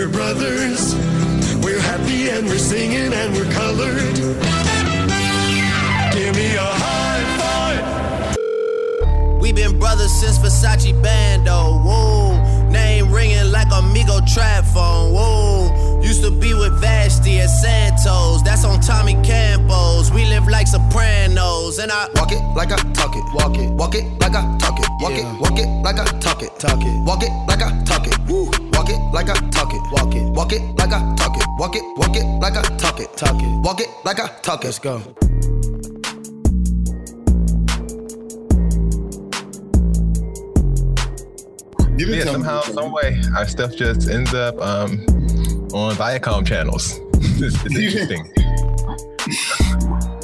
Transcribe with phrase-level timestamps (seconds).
[0.00, 0.94] we're brothers.
[1.62, 4.14] We're happy and we're singing and we're colored.
[6.14, 8.36] Give me a high five.
[9.40, 11.82] We've been brothers since Versace Bando.
[11.84, 15.12] Whoa, name ringing like Amigo trap phone.
[15.12, 18.42] Whoa, used to be with Vashti at Santos.
[18.42, 20.10] That's on Tommy Campos.
[20.10, 23.24] We live like Sopranos, and I Walk it like I talk it.
[23.34, 23.70] Walk it.
[23.72, 24.88] Walk it like I talk it.
[25.00, 25.34] Walk Yeah.
[25.34, 25.40] it.
[25.40, 26.58] Walk it like I talk it.
[26.58, 27.04] Talk it.
[27.04, 28.18] Walk it like I talk it.
[28.26, 28.50] Woo.
[28.90, 29.80] Walk it like I talk it.
[29.92, 30.22] Walk it.
[30.32, 31.46] Walk it like I talk it.
[31.58, 31.82] Walk it.
[31.96, 33.16] Walk it like I talk it.
[33.16, 33.60] Talk it.
[33.62, 34.66] Walk it like I talk it.
[34.66, 35.00] let's go.
[41.96, 45.04] You Yeah, somehow, some way, our stuff just ends up um,
[45.72, 46.98] on Viacom channels.
[47.14, 48.26] it's, it's interesting.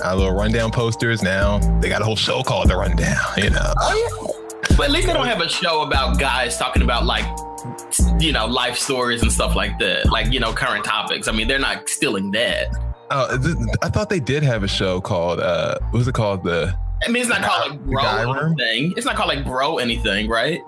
[0.02, 1.58] our little rundown posters now.
[1.80, 3.16] They got a whole show called The Rundown.
[3.36, 3.74] You know,
[4.76, 7.26] But at least they don't have a show about guys talking about like
[8.18, 11.28] you know life stories and stuff like that, like you know current topics.
[11.28, 12.68] I mean, they're not stealing that.
[13.10, 16.44] oh, th- I thought they did have a show called uh, what was it called?
[16.44, 18.94] The I mean, it's not called like bro anything.
[18.96, 20.60] It's not called like bro anything, right?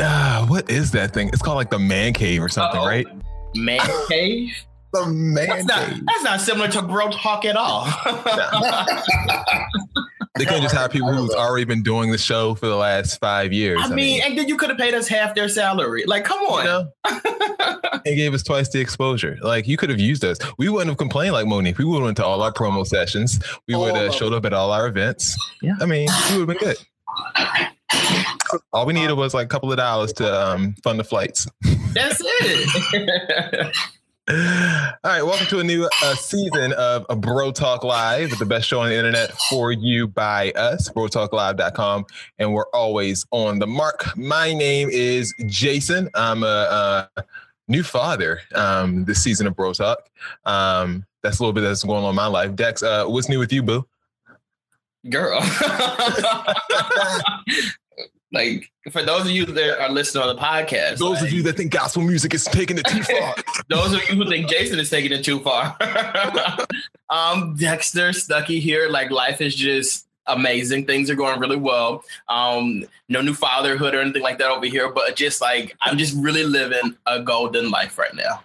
[0.00, 1.28] uh, what is that thing?
[1.28, 2.86] It's called like the Man Cave or something, Uh-oh.
[2.86, 3.06] right?
[3.54, 4.52] Man cave.
[4.94, 7.86] The Man That's not, that's not similar to bro talk at all.
[10.36, 13.52] They couldn't just have people who's already been doing the show for the last five
[13.52, 13.78] years.
[13.80, 16.02] I mean, and then you could have paid us half their salary.
[16.06, 16.64] Like, come you on.
[16.64, 16.90] know,
[18.04, 19.38] they gave us twice the exposure.
[19.42, 20.38] Like you could have used us.
[20.58, 21.78] We wouldn't have complained like Monique.
[21.78, 23.38] We would have went to all our promo sessions.
[23.68, 25.38] We would have showed up at all our events.
[25.62, 25.74] Yeah.
[25.80, 26.78] I mean, we would have been good.
[28.72, 31.46] All we needed was like a couple of dollars to um, fund the flights.
[31.92, 33.76] That's it.
[34.26, 34.36] All
[35.04, 38.80] right, welcome to a new uh, season of a Bro Talk Live, the best show
[38.80, 42.06] on the internet for you by us, brotalklive.com.
[42.38, 44.16] And we're always on the mark.
[44.16, 46.08] My name is Jason.
[46.14, 47.22] I'm a, uh
[47.68, 50.08] new father um, this season of Bro Talk.
[50.44, 52.54] Um, that's a little bit that's going on in my life.
[52.54, 53.86] Dex, uh, what's new with you, boo?
[55.10, 55.40] Girl.
[58.34, 61.42] like, for those of you that are listening on the podcast, Those like, of you
[61.44, 63.34] that think gospel music is taking it too far.
[63.70, 65.76] those of you who think Jason is taking it too far.
[67.10, 68.88] um, Dexter Stucky here.
[68.88, 70.86] Like life is just amazing.
[70.86, 72.04] Things are going really well.
[72.28, 76.14] Um, no new fatherhood or anything like that over here, but just like I'm just
[76.16, 78.42] really living a golden life right now.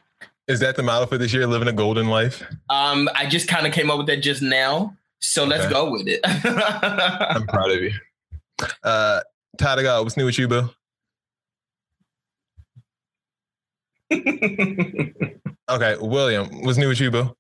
[0.48, 2.44] is that the model for this year, living a golden life?
[2.70, 4.96] Um, I just kind of came up with that just now.
[5.20, 6.22] So let's go with it.
[6.24, 7.92] I'm proud of you.
[8.84, 9.20] Uh,
[9.60, 10.70] Tyler, God, what's new with you, boo?
[15.70, 17.36] Okay, William, what's new with you, boo?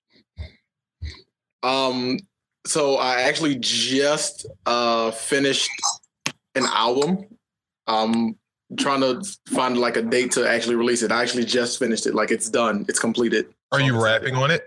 [1.63, 2.19] Um,
[2.67, 5.67] so I actually just uh finished
[6.53, 7.25] an album.
[7.87, 8.37] Um,
[8.77, 11.11] trying to find like a date to actually release it.
[11.11, 12.13] I actually just finished it.
[12.13, 12.85] Like it's done.
[12.87, 13.47] It's completed.
[13.71, 14.63] Are you rapping on it?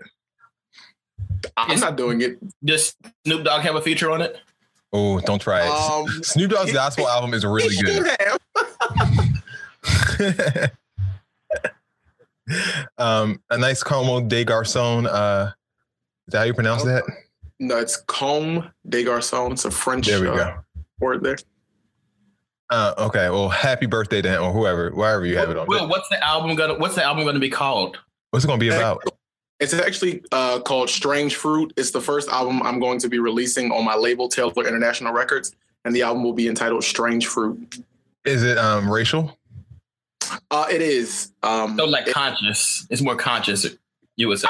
[1.56, 2.38] I'm not doing it.
[2.64, 4.38] Does Snoop Dogg have a feature on it?
[4.92, 5.70] Oh, don't try it.
[5.70, 8.10] Um, Snoop Dogg's gospel album is really good.
[12.98, 15.06] um, a nice Como de Garçon.
[15.06, 15.52] Uh,
[16.28, 17.04] is that how you pronounce that?
[17.58, 19.52] No, it's Comme des Garçons.
[19.52, 20.54] It's a French There we uh, go.
[21.00, 21.38] word there.
[22.70, 23.30] Uh, okay.
[23.30, 25.66] Well, happy birthday to him or whoever, wherever you have it on.
[25.66, 27.98] Will, what's the album gonna What's the album gonna be called?
[28.30, 29.02] What's it gonna be about?
[29.62, 31.72] It's actually uh, called Strange Fruit.
[31.76, 35.54] It's the first album I'm going to be releasing on my label, Taylor International Records,
[35.84, 37.78] and the album will be entitled Strange Fruit.
[38.24, 39.38] Is it um racial?
[40.50, 41.32] Uh, it is.
[41.44, 42.88] Um, So like conscious.
[42.90, 43.64] It's more conscious.
[44.16, 44.48] You would say.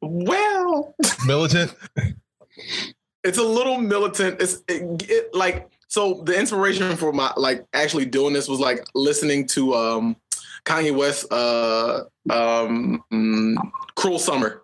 [0.00, 0.92] well,
[1.24, 1.74] Militant?
[3.24, 4.42] it's a little militant.
[4.42, 6.22] It's it, it, like so.
[6.24, 10.16] The inspiration for my like actually doing this was like listening to um,
[10.64, 13.56] Kanye West, uh, um, mm,
[13.94, 14.62] "Cruel Summer."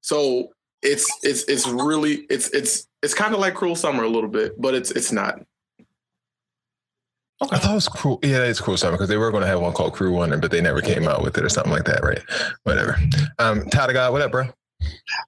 [0.00, 0.48] So
[0.82, 4.60] it's it's it's really it's it's it's kind of like "Cruel Summer" a little bit,
[4.60, 5.40] but it's it's not.
[7.42, 8.18] I thought it was cruel.
[8.22, 10.50] Yeah, it's cruel summer because they were going to have one called Crew Wonder, but
[10.50, 12.20] they never came out with it or something like that, right?
[12.64, 12.98] Whatever.
[13.38, 14.44] Um, Tyler God, what up, bro?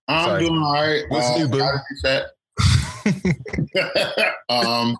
[0.08, 0.44] I'm Sorry.
[0.44, 1.04] doing all right.
[1.08, 1.58] What's new, boo?
[1.58, 2.26] gotta be fat.
[4.50, 4.96] um,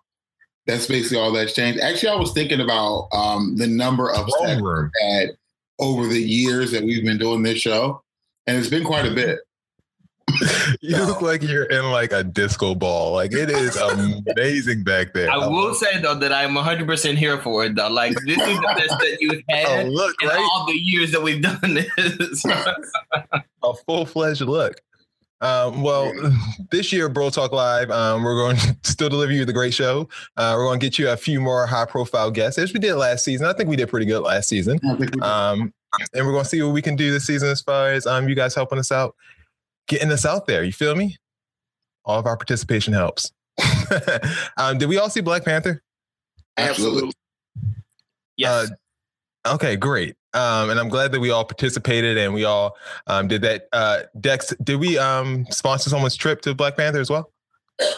[0.66, 1.80] that's basically all that's changed.
[1.80, 5.30] Actually, I was thinking about um, the number of Wrong sex had
[5.78, 8.02] over the years that we've been doing this show,
[8.46, 9.38] and it's been quite a bit.
[10.80, 13.12] You look like you're in like a disco ball.
[13.12, 15.30] Like it is amazing back there.
[15.30, 15.74] I love will it.
[15.76, 17.90] say though that I'm 100 percent here for it though.
[17.90, 20.38] Like this is the best that you've Oh, had look, in right?
[20.38, 22.44] all the years that we've done this.
[23.62, 24.80] a full fledged look.
[25.42, 26.12] Um, well,
[26.70, 30.08] this year, Bro Talk Live, um, we're going to still deliver you the great show.
[30.36, 32.94] Uh, we're going to get you a few more high profile guests as we did
[32.94, 33.46] last season.
[33.46, 34.78] I think we did pretty good last season.
[34.88, 35.74] I think we- Um,
[36.14, 38.34] and we're gonna see what we can do this season as far as um you
[38.34, 39.14] guys helping us out,
[39.88, 40.64] getting us out there.
[40.64, 41.18] You feel me?
[42.06, 43.30] All of our participation helps.
[44.56, 45.82] um, did we all see Black Panther?
[46.56, 47.12] Absolutely.
[48.38, 48.70] Yes.
[49.44, 50.16] Uh, okay, great.
[50.34, 52.76] Um, and I'm glad that we all participated and we all
[53.06, 53.68] um, did that.
[53.72, 57.30] Uh, Dex, did we um, sponsor someone's trip to Black Panther as well?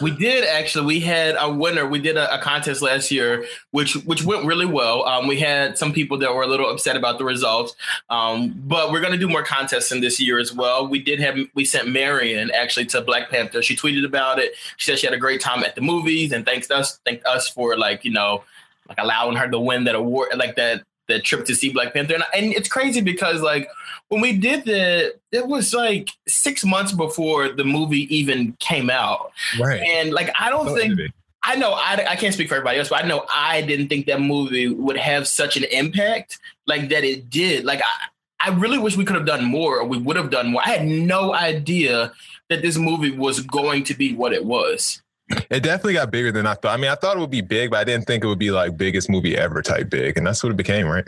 [0.01, 0.85] We did actually.
[0.85, 1.85] We had a winner.
[1.85, 5.05] We did a, a contest last year, which which went really well.
[5.05, 7.75] Um, we had some people that were a little upset about the results,
[8.09, 10.87] um, but we're going to do more contests in this year as well.
[10.87, 13.61] We did have we sent Marion actually to Black Panther.
[13.61, 14.53] She tweeted about it.
[14.77, 17.47] She said she had a great time at the movies and thanks us thanked us
[17.47, 18.43] for like you know
[18.87, 22.15] like allowing her to win that award like that that trip to see Black Panther.
[22.15, 23.69] And, and it's crazy because like
[24.09, 29.31] when we did that, it was like six months before the movie even came out.
[29.59, 29.81] Right.
[29.81, 30.99] And like I don't So think.
[31.47, 34.07] I know I, I can't speak for everybody else, but I know I didn't think
[34.07, 37.65] that movie would have such an impact like that it did.
[37.65, 40.51] Like I, I really wish we could have done more or we would have done
[40.51, 40.63] more.
[40.65, 42.11] I had no idea
[42.49, 45.03] that this movie was going to be what it was.
[45.29, 46.77] It definitely got bigger than I thought.
[46.77, 48.51] I mean, I thought it would be big, but I didn't think it would be
[48.51, 51.05] like biggest movie ever type big, and that's what it became, right?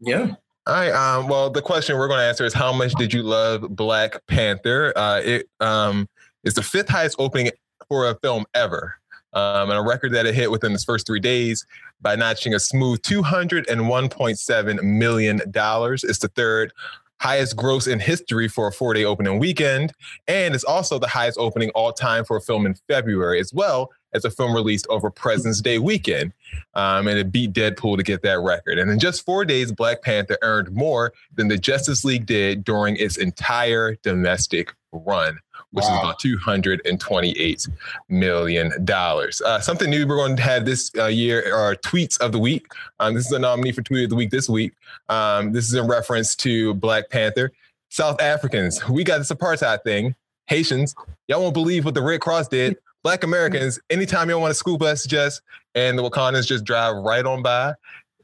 [0.00, 0.34] Yeah.
[0.66, 0.92] All right.
[0.92, 4.20] Um, well, the question we're going to answer is how much did you love Black
[4.26, 4.92] Panther?
[4.96, 6.08] Uh, it um,
[6.44, 7.50] is the fifth highest opening
[7.88, 8.96] for a film ever,
[9.32, 11.64] um, and a record that it hit within its first three days
[12.02, 16.04] by notching a smooth two hundred and one point seven million dollars.
[16.04, 16.72] It's the third
[17.20, 19.92] highest gross in history for a four-day opening weekend,
[20.28, 23.90] and it's also the highest opening all time for a film in February, as well
[24.12, 26.32] as a film released over President's Day weekend.
[26.74, 28.78] Um, and it beat Deadpool to get that record.
[28.78, 32.96] And in just four days, Black Panther earned more than the Justice League did during
[32.96, 35.38] its entire domestic run,
[35.72, 37.68] which is about $228
[38.08, 38.72] million.
[38.90, 42.66] Uh, something new we're going to have this uh, year are tweets of the week.
[43.00, 44.72] Um, this is a nominee for tweet of the week this week.
[45.08, 47.52] Um, this is in reference to Black Panther.
[47.90, 50.14] South Africans, we got this apartheid thing.
[50.46, 50.94] Haitians,
[51.28, 52.76] y'all won't believe what the Red Cross did.
[53.02, 55.42] Black Americans, anytime y'all want a school bus, just
[55.74, 57.74] and the Wakandans just drive right on by,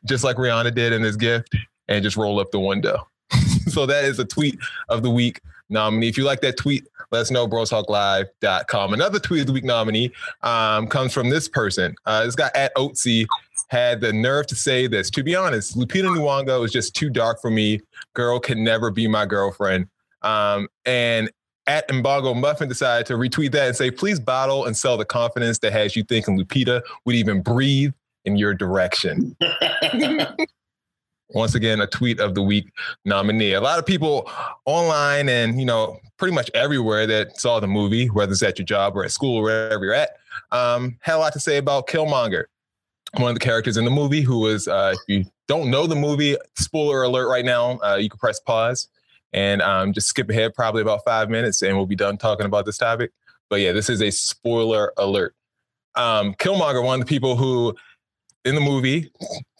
[0.05, 1.55] just like Rihanna did in this gift,
[1.89, 3.07] and just roll up the window.
[3.69, 4.59] so that is a tweet
[4.89, 5.41] of the week
[5.73, 6.09] nominee.
[6.09, 8.95] If you like that tweet, let us know, brotalklive.com.
[8.95, 11.95] Another tweet of the week nominee um, comes from this person.
[12.07, 13.27] Uh, this guy at Oatsy
[13.69, 15.11] had the nerve to say this.
[15.11, 17.81] To be honest, Lupita Nyong'o is just too dark for me.
[18.15, 19.89] Girl can never be my girlfriend.
[20.23, 21.31] Um, and
[21.67, 25.59] at Embargo Muffin decided to retweet that and say, please bottle and sell the confidence
[25.61, 27.93] that has you thinking Lupita would even breathe
[28.25, 29.37] in your direction.
[31.35, 32.71] Once again, a tweet of the week
[33.05, 33.53] nominee.
[33.53, 34.31] A lot of people
[34.65, 38.67] online and, you know, pretty much everywhere that saw the movie, whether it's at your
[38.67, 40.11] job or at school or wherever you're at,
[40.51, 42.45] um, had a lot to say about Killmonger,
[43.19, 45.97] one of the characters in the movie who was, uh, if you don't know the
[45.97, 48.89] movie, spoiler alert right now, uh, you can press pause
[49.33, 52.67] and um, just skip ahead probably about five minutes and we'll be done talking about
[52.67, 53.11] this topic.
[53.49, 55.35] But yeah, this is a spoiler alert.
[55.95, 57.75] Um, Killmonger, one of the people who
[58.45, 59.13] in the movie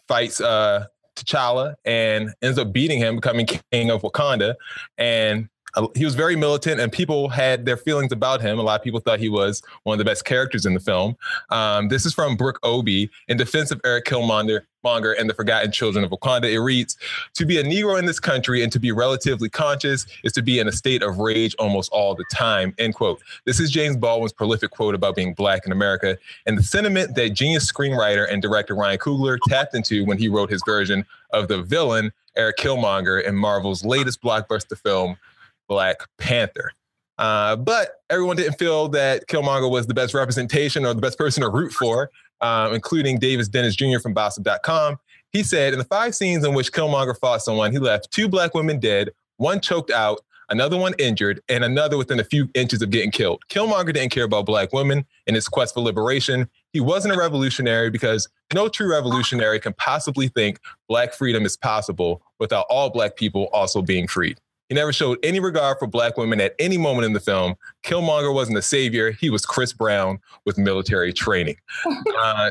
[0.07, 0.85] fights uh,
[1.15, 4.55] T'Challa and ends up beating him, becoming king of Wakanda.
[4.97, 5.49] And
[5.95, 8.59] he was very militant, and people had their feelings about him.
[8.59, 11.17] A lot of people thought he was one of the best characters in the film.
[11.49, 15.71] Um, this is from Brooke Obie in defense of Erik Killmonger Monger and the Forgotten
[15.71, 16.51] Children of Wakanda.
[16.51, 16.97] It reads
[17.35, 20.59] To be a Negro in this country and to be relatively conscious is to be
[20.59, 22.73] in a state of rage almost all the time.
[22.77, 23.21] End quote.
[23.45, 27.29] This is James Baldwin's prolific quote about being black in America and the sentiment that
[27.29, 31.63] genius screenwriter and director Ryan Coogler tapped into when he wrote his version of the
[31.63, 35.17] villain, Erik Killmonger, in Marvel's latest blockbuster film,
[35.67, 36.71] Black Panther.
[37.17, 41.43] Uh, but everyone didn't feel that Killmonger was the best representation or the best person
[41.43, 42.09] to root for,
[42.41, 43.99] um, including David Dennis Jr.
[43.99, 44.97] from Bossip.com.
[45.31, 48.53] He said in the five scenes in which Killmonger fought someone, he left two black
[48.53, 52.89] women dead, one choked out, another one injured, and another within a few inches of
[52.89, 53.41] getting killed.
[53.49, 56.49] Killmonger didn't care about black women in his quest for liberation.
[56.71, 62.21] He wasn't a revolutionary because no true revolutionary can possibly think black freedom is possible
[62.39, 64.39] without all black people also being freed.
[64.73, 67.53] He never showed any regard for black women at any moment in the film.
[67.83, 69.11] Killmonger wasn't a savior.
[69.11, 71.57] He was Chris Brown with military training.
[71.85, 72.49] Uh,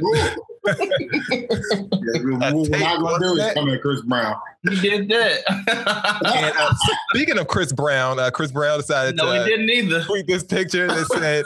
[0.63, 0.79] we're
[2.39, 4.37] not going to do is Chris Brown.
[4.71, 5.41] He did that.
[5.49, 6.73] and uh,
[7.13, 10.05] speaking of Chris Brown, uh, Chris Brown decided no, to he didn't either.
[10.05, 11.45] tweet this picture that said,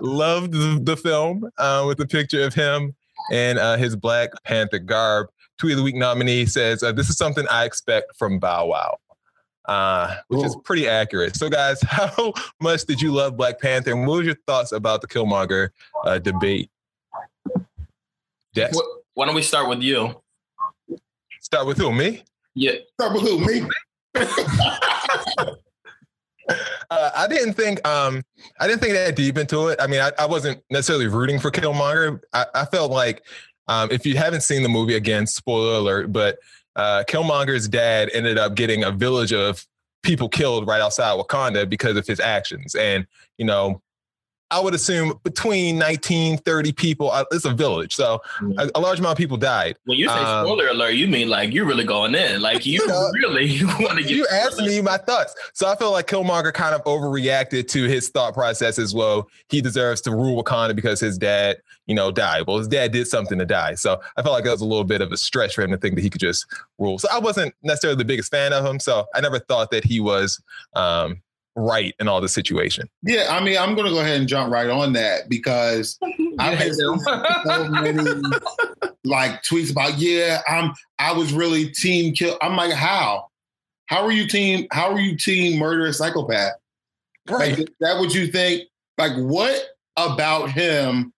[0.00, 2.94] loved the, the film uh, with a picture of him
[3.32, 5.26] and uh, his Black Panther garb.
[5.58, 8.98] Tweet of the Week nominee says, uh, This is something I expect from Bow Wow.
[9.68, 11.36] Uh, which is pretty accurate.
[11.36, 15.00] So, guys, how much did you love Black Panther, and what were your thoughts about
[15.00, 15.70] the Killmonger
[16.04, 16.70] uh, debate?
[18.54, 18.78] Dex,
[19.14, 20.20] Why don't we start with you?
[21.40, 21.92] start with who?
[21.92, 22.22] Me?
[22.54, 22.72] Yeah.
[22.94, 23.38] Start with who?
[23.44, 23.68] Me?
[26.88, 28.22] Uh, I didn't think um,
[28.60, 29.80] I didn't think that deep into it.
[29.80, 32.20] I mean, I, I wasn't necessarily rooting for Killmonger.
[32.32, 33.24] I, I felt like
[33.66, 36.38] um, if you haven't seen the movie, again, spoiler alert, but
[36.76, 39.66] uh, Killmonger's dad ended up getting a village of
[40.02, 43.06] people killed right outside Wakanda because of his actions, and
[43.38, 43.82] you know
[44.50, 47.10] I would assume between 19, 30 people.
[47.10, 48.20] Uh, it's a village, so
[48.58, 49.76] a, a, large amount of people died.
[49.86, 52.74] When you say um, spoiler alert, you mean like you're really going in, like you,
[52.80, 54.12] you know, really want to get.
[54.12, 58.08] You asked me my thoughts, so I feel like Killmonger kind of overreacted to his
[58.08, 59.28] thought process as well.
[59.48, 62.44] He deserves to rule Wakanda because his dad, you know, died.
[62.46, 64.84] Well, his dad did something to die, so I felt like that was a little
[64.84, 66.46] bit of a stretch for him to think that he could just
[66.78, 67.00] rule.
[67.00, 69.98] So I wasn't necessarily the biggest fan of him, so I never thought that he
[69.98, 70.40] was.
[70.74, 71.20] Um,
[71.56, 72.88] right in all the situation.
[73.02, 75.98] Yeah, I mean, I'm going to go ahead and jump right on that because
[76.38, 76.96] I've had so
[77.68, 78.20] many
[79.04, 82.38] like tweets about, yeah, I'm I was really team kill.
[82.40, 83.26] I'm like, how?
[83.86, 84.66] How are you team?
[84.70, 86.52] How are you team murderous psychopath?
[87.28, 87.58] Right.
[87.58, 88.64] Like, that what you think?
[88.98, 89.60] Like, what
[89.96, 91.12] about him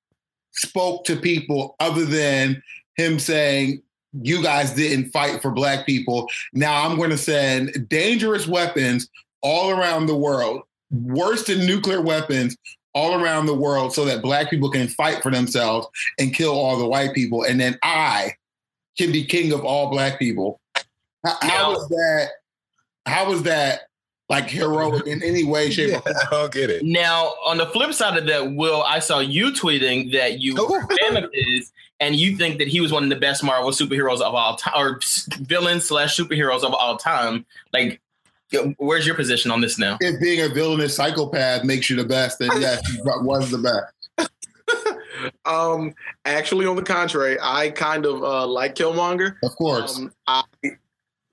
[0.52, 2.62] spoke to people other than
[2.96, 3.82] him saying,
[4.22, 6.28] you guys didn't fight for black people.
[6.52, 9.08] Now I'm going to send dangerous weapons
[9.42, 12.56] all around the world, worse than nuclear weapons
[12.94, 15.86] all around the world, so that black people can fight for themselves
[16.18, 17.44] and kill all the white people.
[17.44, 18.34] And then I
[18.96, 20.60] can be king of all black people.
[21.24, 22.28] How, how was that?
[23.06, 23.82] How was that
[24.28, 26.16] like heroic in any way, shape, yeah, or form.
[26.16, 26.84] I don't get it.
[26.84, 30.86] Now, on the flip side of that, Will, I saw you tweeting that you were
[30.86, 34.20] fan of his, and you think that he was one of the best Marvel superheroes
[34.20, 35.00] of all time, or
[35.40, 37.46] villains slash superheroes of all time.
[37.72, 38.00] Like,
[38.78, 39.98] Where's your position on this now?
[40.00, 44.30] If being a villainous psychopath makes you the best, then yes, he was the best.
[45.44, 49.36] um, actually, on the contrary, I kind of uh, like Killmonger.
[49.42, 49.98] Of course.
[49.98, 50.42] Um, I,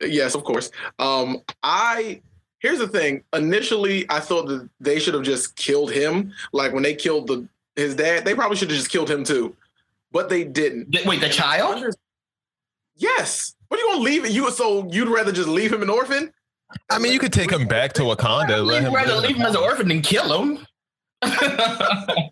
[0.02, 0.72] yes, of course.
[1.00, 2.22] Um, I
[2.60, 3.24] here's the thing.
[3.34, 6.34] Initially, I thought that they should have just killed him.
[6.52, 9.56] Like when they killed the his dad, they probably should have just killed him too,
[10.12, 10.96] but they didn't.
[11.06, 11.96] Wait, the child?
[12.98, 13.56] Yes.
[13.68, 14.32] What are you gonna leave it?
[14.32, 16.32] You so you'd rather just leave him an orphan?
[16.90, 18.66] I mean, you could take him back to Wakanda.
[18.66, 20.66] Let him rather leave him as an orphan than kill him.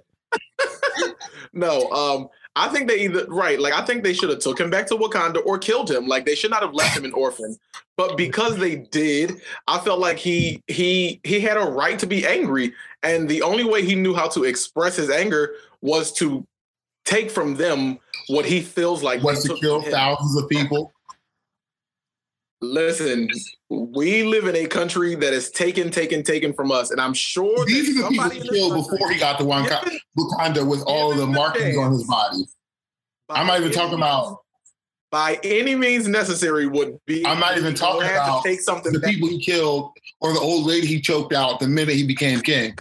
[1.53, 3.59] no, um, I think they either right.
[3.59, 6.07] Like I think they should have took him back to Wakanda or killed him.
[6.07, 7.57] Like they should not have left him an orphan.
[7.97, 12.25] But because they did, I felt like he he he had a right to be
[12.25, 16.45] angry, and the only way he knew how to express his anger was to
[17.05, 20.92] take from them what he feels like was to kill thousands of people.
[22.63, 23.29] Listen,
[23.69, 27.65] we live in a country that is taken, taken, taken from us, and I'm sure
[27.65, 31.77] these are the people he killed before he got to Wakanda with all the markings
[31.77, 32.45] on his body.
[33.29, 34.42] I'm not even talking about
[35.13, 37.23] by any means necessary would be.
[37.23, 39.11] I'm not even talking about take something the back.
[39.11, 39.91] people he killed
[40.21, 42.75] or the old lady he choked out the minute he became king.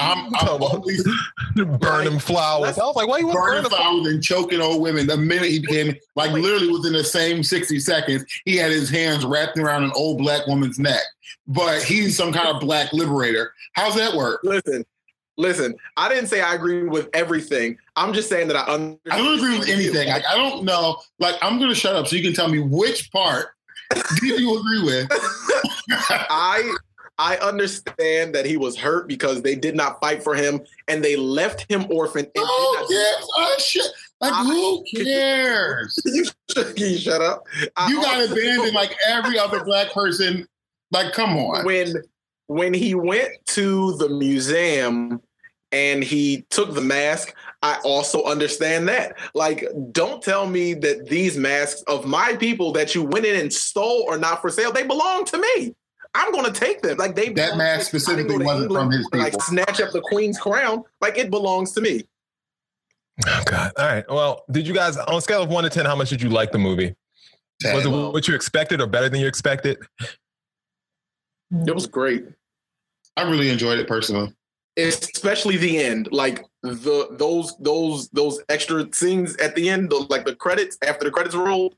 [0.00, 1.06] I'm, I'm always
[1.54, 2.76] burning flowers.
[2.76, 5.60] I was like, why you burning burn flowers and choking old women the minute he
[5.60, 9.92] became like literally within the same 60 seconds, he had his hands wrapped around an
[9.94, 11.04] old black woman's neck.
[11.46, 13.52] But he's some kind of black liberator.
[13.74, 14.40] How's that work?
[14.42, 14.84] Listen,
[15.38, 17.76] Listen, I didn't say I agree with everything.
[17.94, 18.98] I'm just saying that I understand.
[19.10, 20.08] I don't agree with anything.
[20.08, 20.96] Like, I don't know.
[21.18, 23.48] Like, I'm going to shut up so you can tell me which part
[24.20, 25.08] do you agree with?
[25.90, 26.76] I
[27.18, 31.16] I understand that he was hurt because they did not fight for him and they
[31.16, 32.28] left him orphaned.
[32.36, 33.86] oh yes, oh shit!
[34.20, 35.98] Like I, who cares?
[36.04, 36.24] you,
[36.76, 37.44] you shut up.
[37.88, 40.46] You got abandoned like every other black person.
[40.90, 41.64] Like, come on.
[41.64, 41.94] When
[42.48, 45.20] when he went to the museum
[45.76, 49.18] and he took the mask, I also understand that.
[49.34, 53.52] Like, don't tell me that these masks of my people that you went in and
[53.52, 54.72] stole are not for sale.
[54.72, 55.74] They belong to me.
[56.14, 56.96] I'm going to take them.
[56.96, 59.20] Like they that mask specifically wasn't England, from his people.
[59.20, 60.82] Like snatch up the queen's crown.
[61.02, 62.04] Like it belongs to me.
[63.26, 63.72] Oh God!
[63.76, 64.04] All right.
[64.08, 65.84] Well, did you guys on a scale of one to ten?
[65.84, 66.94] How much did you like the movie?
[67.60, 67.74] 10.
[67.74, 69.78] Was it what you expected or better than you expected?
[71.66, 72.24] It was great.
[73.16, 74.34] I really enjoyed it personally
[74.76, 80.24] especially the end like the those those those extra scenes at the end the, like
[80.24, 81.76] the credits after the credits rolled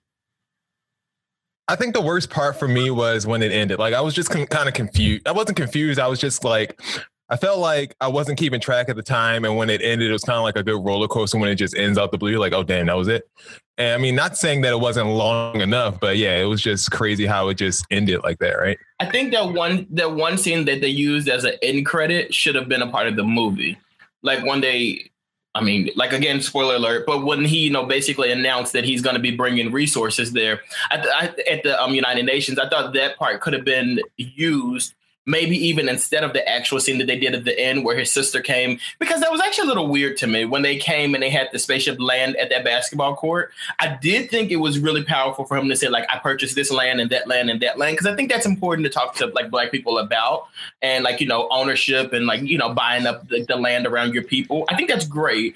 [1.69, 3.78] I think the worst part for me was when it ended.
[3.78, 5.28] Like I was just con- kind of confused.
[5.28, 6.00] I wasn't confused.
[6.00, 6.81] I was just like,
[7.30, 9.44] I felt like I wasn't keeping track at the time.
[9.44, 11.56] And when it ended, it was kind of like a good roller coaster when it
[11.56, 12.38] just ends out the blue.
[12.38, 13.28] Like, oh damn, that was it.
[13.76, 16.90] And I mean, not saying that it wasn't long enough, but yeah, it was just
[16.90, 18.78] crazy how it just ended like that, right?
[18.99, 22.54] I think that one that one scene that they used as an end credit should
[22.54, 23.78] have been a part of the movie.
[24.23, 25.11] Like when they
[25.54, 27.04] I mean, like again, spoiler alert.
[27.06, 30.61] But when he, you know, basically announced that he's going to be bringing resources there
[30.90, 34.94] at the, at the um, United Nations, I thought that part could have been used
[35.28, 38.11] maybe even instead of the actual scene that they did at the end where his
[38.11, 41.23] sister came because that was actually a little weird to me when they came and
[41.23, 43.52] they had the spaceship land at that basketball court.
[43.78, 46.70] I did think it was really powerful for him to say like i purchased this
[46.73, 49.26] land and that land and that land because i think that's important to talk to
[49.26, 50.47] like black people about
[50.82, 54.14] and like you know ownership and like you know buying up the, the land around
[54.14, 54.64] your people.
[54.68, 55.54] I think that's great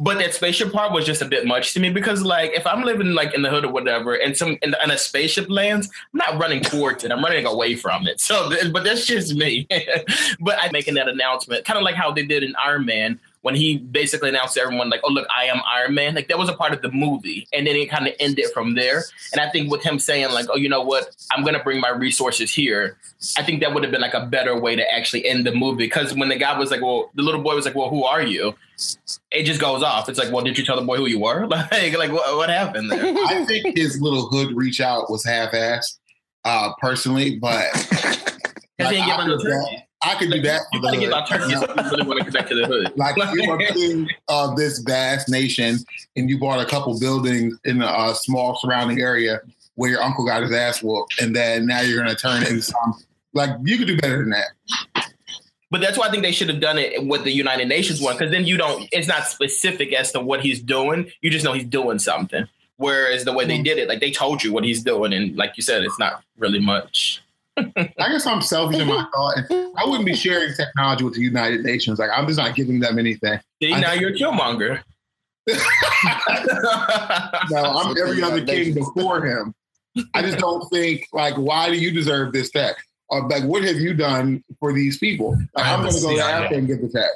[0.00, 2.82] but that spaceship part was just a bit much to me because like if I'm
[2.82, 6.18] living like in the hood or whatever and some and, and a spaceship lands, I'm
[6.18, 7.12] not running towards it.
[7.12, 8.18] I'm running away from it.
[8.18, 9.68] So but that's just me.
[10.40, 13.54] but I'm making that announcement, kind of like how they did in Iron Man when
[13.54, 16.48] he basically announced to everyone like, "Oh look, I am Iron Man." Like that was
[16.48, 19.04] a part of the movie, and then it kind of ended from there.
[19.32, 21.14] And I think with him saying like, "Oh, you know what?
[21.32, 22.98] I'm gonna bring my resources here,"
[23.36, 25.84] I think that would have been like a better way to actually end the movie.
[25.84, 28.22] Because when the guy was like, "Well," the little boy was like, "Well, who are
[28.22, 28.54] you?"
[29.30, 30.08] It just goes off.
[30.08, 32.50] It's like, "Well, did you tell the boy who you were?" Like, like what, what
[32.50, 33.02] happened there?
[33.28, 35.98] I think his little hood reach out was half-assed,
[36.44, 37.66] uh, personally, but.
[38.80, 40.62] Like, I could do that.
[40.72, 42.92] You gotta get my turkey if you really want to connect to the hood.
[42.96, 45.78] Like you are king of this vast nation,
[46.16, 49.40] and you bought a couple buildings in a, small surrounding area
[49.74, 52.94] where your uncle got his ass whooped, and then now you're gonna turn into some.
[53.34, 55.10] Like you could do better than that.
[55.70, 58.16] But that's why I think they should have done it with the United Nations one,
[58.16, 58.88] because then you don't.
[58.92, 61.10] It's not specific as to what he's doing.
[61.20, 62.48] You just know he's doing something.
[62.76, 63.64] Whereas the way they hmm.
[63.64, 66.24] did it, like they told you what he's doing, and like you said, it's not
[66.38, 67.22] really much.
[67.56, 69.38] I guess I'm selfish in my thought.
[69.76, 71.98] I wouldn't be sharing technology with the United Nations.
[71.98, 73.40] Like I'm just not giving them anything.
[73.62, 74.82] See, now you're a killmonger.
[77.50, 79.54] no, I'm every other king before him.
[80.14, 82.76] I just don't think like why do you deserve this tech?
[83.10, 85.36] Uh, or like what have you done for these people?
[85.54, 87.10] Like, I'm going to go to Africa and get the tech.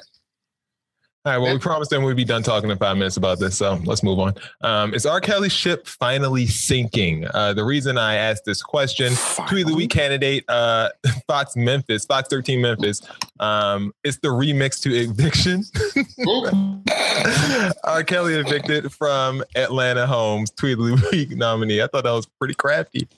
[1.26, 1.38] All right.
[1.38, 4.02] Well, we promised them we'd be done talking in five minutes about this, so let's
[4.02, 4.34] move on.
[4.60, 5.22] Um, is R.
[5.22, 7.26] Kelly's ship finally sinking?
[7.32, 9.14] Uh, the reason I asked this question,
[9.48, 10.90] tweet of the week candidate, uh,
[11.26, 13.00] Fox Memphis, Fox 13 Memphis.
[13.40, 15.64] Um, it's the remix to Eviction.
[17.84, 18.04] R.
[18.04, 21.80] Kelly evicted from Atlanta homes, tweet of the week nominee.
[21.80, 23.08] I thought that was pretty crafty.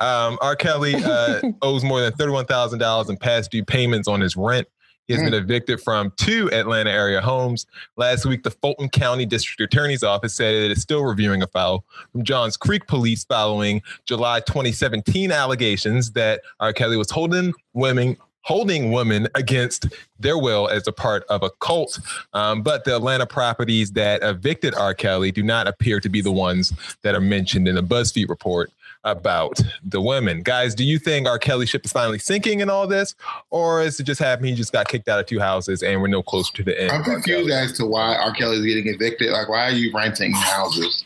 [0.00, 0.56] Um, R.
[0.56, 4.66] Kelly uh, owes more than $31,000 in past due payments on his rent.
[5.06, 5.30] He has mm.
[5.30, 7.66] been evicted from two Atlanta area homes.
[7.96, 11.84] Last week, the Fulton County District Attorney's Office said it is still reviewing a file
[12.12, 16.72] from Johns Creek Police following July 2017 allegations that R.
[16.72, 19.86] Kelly was holding women holding women against
[20.18, 21.98] their will as a part of a cult.
[22.34, 24.92] Um, but the Atlanta properties that evicted R.
[24.92, 28.70] Kelly do not appear to be the ones that are mentioned in the BuzzFeed report
[29.04, 30.42] about the women.
[30.42, 31.38] Guys, do you think R.
[31.38, 33.14] Kelly ship is finally sinking in all this,
[33.50, 34.50] or is it just happening?
[34.52, 36.92] He just got kicked out of two houses and we're no closer to the end.
[36.92, 38.32] I'm confused as to why R.
[38.32, 39.30] Kelly is getting evicted.
[39.30, 41.04] Like, why are you renting houses?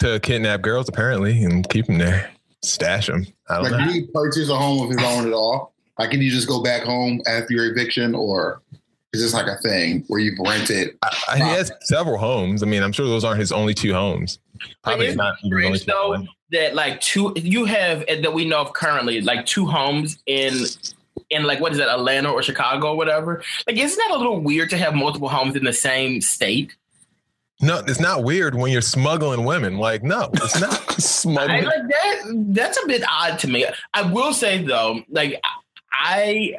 [0.00, 2.30] To kidnap girls, apparently, and keep them there,
[2.62, 3.26] stash them.
[3.48, 3.78] I don't like, know.
[3.86, 5.72] did he purchase a home of his own at all?
[5.98, 8.62] Like, can you just go back home after your eviction, or
[9.12, 10.96] is this like a thing where you've rented?
[11.02, 12.62] I, I, he has several homes.
[12.62, 14.38] I mean, I'm sure those aren't his only two homes.
[14.82, 19.20] Probably not even only though, that like two you have that we know of currently
[19.20, 20.54] like two homes in
[21.30, 23.42] in like what is that Atlanta or Chicago or whatever.
[23.66, 26.76] Like, isn't that a little weird to have multiple homes in the same state?
[27.60, 29.78] No, it's not weird when you're smuggling women.
[29.78, 31.64] Like, no, it's not smuggling.
[31.64, 33.66] I, like that, that's a bit odd to me.
[33.94, 35.40] I will say though, like
[35.92, 36.56] I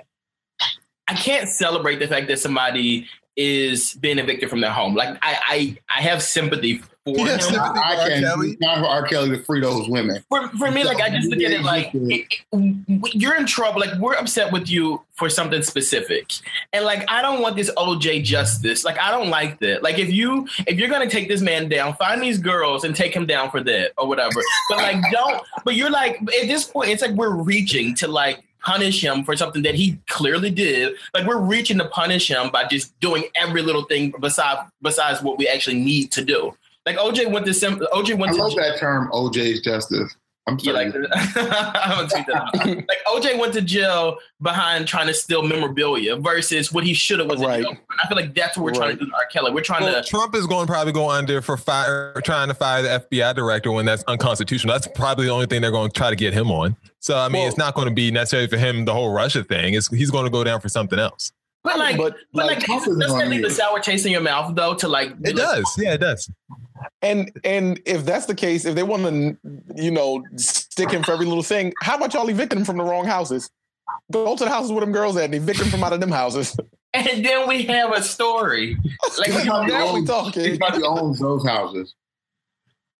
[1.07, 4.95] I can't celebrate the fact that somebody is being evicted from their home.
[4.95, 7.59] Like I I, I have sympathy for him.
[7.59, 8.57] I, I can Kelly.
[8.61, 9.03] not for R.
[9.03, 10.23] Kelly to free those women.
[10.29, 13.81] For, for me, like I just look at it like it, it, you're in trouble.
[13.81, 16.31] Like we're upset with you for something specific,
[16.71, 18.85] and like I don't want this OJ justice.
[18.85, 19.83] Like I don't like that.
[19.83, 23.13] Like if you if you're gonna take this man down, find these girls and take
[23.13, 24.41] him down for that or whatever.
[24.69, 25.41] But like don't.
[25.65, 29.35] But you're like at this point, it's like we're reaching to like punish him for
[29.35, 30.95] something that he clearly did.
[31.13, 35.37] Like we're reaching to punish him by just doing every little thing besides besides what
[35.37, 36.55] we actually need to do.
[36.85, 40.15] Like OJ went to sim- OJ went I to love that term OJ's justice.
[40.45, 40.85] I'm sorry.
[40.87, 42.65] Yeah, like, I'm tweet that out.
[42.65, 47.29] like OJ went to jail behind trying to steal memorabilia versus what he should have
[47.29, 47.65] was right.
[47.65, 48.77] I feel like that's what we're right.
[48.77, 49.25] trying to do to R.
[49.31, 49.51] Kelly.
[49.53, 50.09] We're trying well, to.
[50.09, 53.71] Trump is going to probably go under for fire, trying to fire the FBI director
[53.71, 54.73] when that's unconstitutional.
[54.73, 56.75] That's probably the only thing they're going to try to get him on.
[56.99, 59.45] So I mean, well, it's not going to be necessarily for him the whole Russia
[59.45, 59.75] thing.
[59.75, 61.31] It's, he's going to go down for something else.
[61.63, 64.53] But like, but, but like, like doesn't that leave a sour taste in your mouth
[64.53, 64.75] though?
[64.75, 65.65] To like, it does.
[65.77, 66.29] Yeah, it does.
[67.01, 69.37] And and if that's the case, if they want to,
[69.75, 72.83] you know, stick him for every little thing, how about y'all evict him from the
[72.83, 73.49] wrong houses?
[74.11, 76.11] Go to the houses with them girls at and evict him from out of them
[76.11, 76.55] houses.
[76.93, 78.77] and then we have a story.
[79.17, 80.43] Like now we owns- talking.
[80.43, 81.93] He probably owns those houses.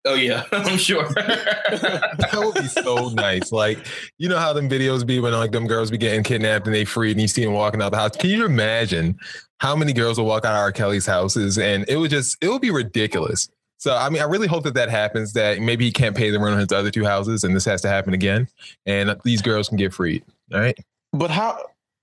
[0.06, 1.08] Oh yeah, I'm sure.
[1.13, 3.52] that would be so nice.
[3.52, 3.80] Like,
[4.17, 6.86] you know how them videos be when like them girls be getting kidnapped and they
[6.86, 8.17] freed and you see them walking out the house.
[8.17, 9.17] Can you imagine
[9.60, 10.74] how many girls will walk out of R.
[10.74, 13.48] Kelly's houses and it would just it would be ridiculous.
[13.84, 15.34] So I mean, I really hope that that happens.
[15.34, 17.82] That maybe he can't pay the rent on his other two houses, and this has
[17.82, 18.48] to happen again,
[18.86, 20.24] and these girls can get freed.
[20.54, 20.78] All right.
[21.12, 21.60] But how?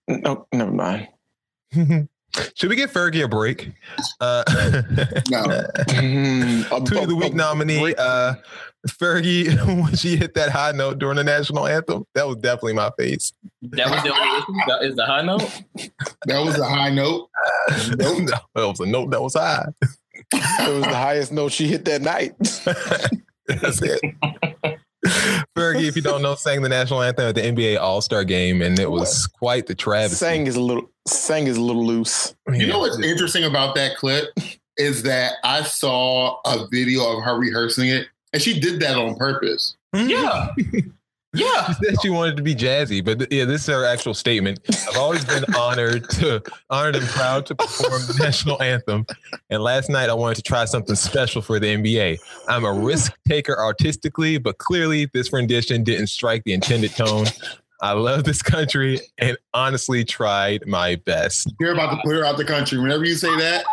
[0.07, 1.09] No, never mind.
[2.55, 3.73] Should we give Fergie a break?
[4.21, 4.45] Uh,
[5.31, 5.43] No.
[5.88, 8.35] Mm, a- Tweet of the week a nominee, uh,
[8.87, 9.47] Fergie,
[9.83, 13.33] when she hit that high note during the national anthem, that was definitely my face.
[13.62, 14.53] that was the only issue.
[14.69, 15.62] That is the high note.
[16.27, 17.31] That was a high note.
[17.97, 18.29] Nope.
[18.55, 19.64] that was a note that was high.
[20.33, 22.37] It was the highest note she hit that night.
[23.46, 24.00] That's it.
[25.56, 28.62] Fergie, if you don't know, sang the national anthem at the NBA All Star game,
[28.62, 30.16] and it was quite the travesty.
[30.16, 30.90] Sang is a little.
[31.06, 32.35] Sang is a little loose.
[32.52, 34.28] You know what's interesting about that clip
[34.76, 39.16] is that I saw a video of her rehearsing it, and she did that on
[39.16, 39.76] purpose.
[39.94, 40.09] Hmm.
[40.09, 40.48] Yeah,
[41.33, 41.66] yeah.
[41.66, 44.59] She said she wanted to be jazzy, but th- yeah, this is her actual statement.
[44.88, 49.07] I've always been honored to honored and proud to perform the national anthem.
[49.49, 52.19] And last night I wanted to try something special for the NBA.
[52.49, 57.27] I'm a risk taker artistically, but clearly this rendition didn't strike the intended tone.
[57.83, 61.53] I love this country and honestly tried my best.
[61.61, 62.79] You're about to put her out the country.
[62.79, 63.64] Whenever you say that,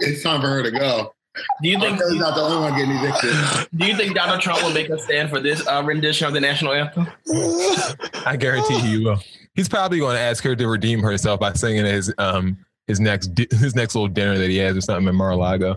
[0.00, 1.14] it's time for her to go.
[1.62, 1.98] Do you think?
[2.10, 3.68] She's not the only one getting evicted.
[3.78, 6.40] Do you think Donald Trump will make a stand for this uh, rendition of the
[6.40, 7.06] national anthem?
[8.26, 9.18] I guarantee he will.
[9.54, 13.28] He's probably going to ask her to redeem herself by singing his um his next
[13.28, 15.76] di- his next little dinner that he has or something in Mar-a-Lago.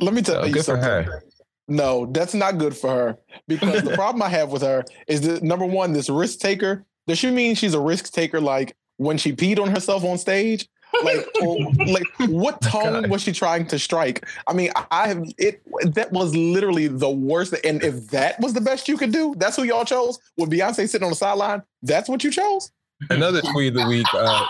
[0.00, 0.82] Let me tell So you good for something.
[1.12, 1.22] her.
[1.68, 5.42] No, that's not good for her because the problem I have with her is that
[5.44, 6.84] number one, this risk taker.
[7.06, 10.68] Does she mean she's a risk taker like when she peed on herself on stage?
[11.02, 13.10] Like, or, like what tone God.
[13.10, 14.26] was she trying to strike?
[14.46, 15.62] I mean, I have it.
[15.94, 17.54] That was literally the worst.
[17.64, 20.18] And if that was the best you could do, that's who y'all chose.
[20.36, 22.70] With Beyonce sitting on the sideline, that's what you chose.
[23.10, 24.06] Another tweet of the week.
[24.14, 24.46] Uh,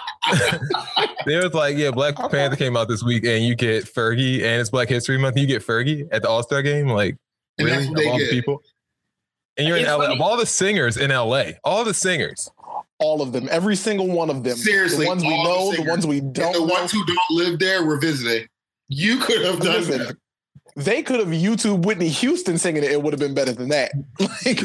[1.26, 4.60] there was like, yeah, Black Panther came out this week, and you get Fergie, and
[4.60, 5.38] it's Black History Month.
[5.38, 7.16] You get Fergie at the All Star game, like
[7.58, 8.62] And really of what they all the people.
[9.56, 9.98] And you're in It's LA.
[9.98, 10.14] funny.
[10.16, 12.50] Of all the singers in LA, all the singers.
[13.02, 14.56] All of them, every single one of them.
[14.56, 16.52] Seriously, the ones we all the know, the, ones we don't.
[16.52, 16.64] the know.
[16.64, 18.46] ones who don't live there were visiting.
[18.88, 20.16] You could have done Listen, that.
[20.76, 22.90] they could have YouTube Whitney Houston singing it.
[22.92, 23.92] It would have been better than that.
[24.44, 24.60] Like,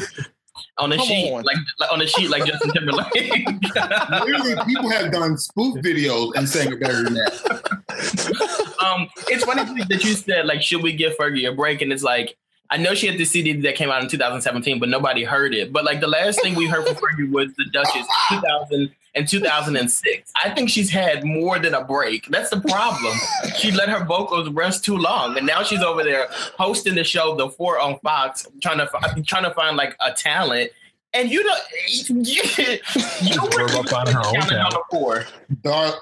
[0.78, 1.42] On the Come sheet, on.
[1.44, 3.06] like, like on the sheet, like Justin Timberlake.
[3.14, 8.74] Literally, people have done spoof videos and sang it better than that.
[8.84, 11.80] um, it's funny that you said like, should we give Fergie a break?
[11.82, 12.36] And it's like,
[12.70, 15.72] I know she had the CD that came out in 2017, but nobody heard it.
[15.72, 20.32] But like the last thing we heard from Fergie was the Dutchess 2000 and 2006.
[20.44, 22.26] I think she's had more than a break.
[22.28, 23.16] That's the problem.
[23.56, 26.28] she let her vocals rest too long, and now she's over there
[26.58, 30.70] hosting the show, The Four on Fox, trying to trying to find like a talent.
[31.14, 32.78] And you don't, you,
[33.22, 35.24] you Worry about finding her own talent on four.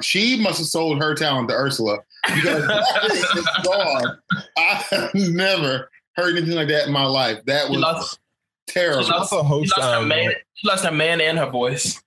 [0.02, 1.98] She must have sold her talent to Ursula
[2.34, 4.18] because that is gone.
[4.58, 7.38] I have never heard anything like that in my life.
[7.46, 8.18] That She was lost,
[8.66, 9.02] terrible.
[9.04, 10.32] she lost, Also she hosts, lost her um, man.
[10.54, 12.02] She lost her man and her voice.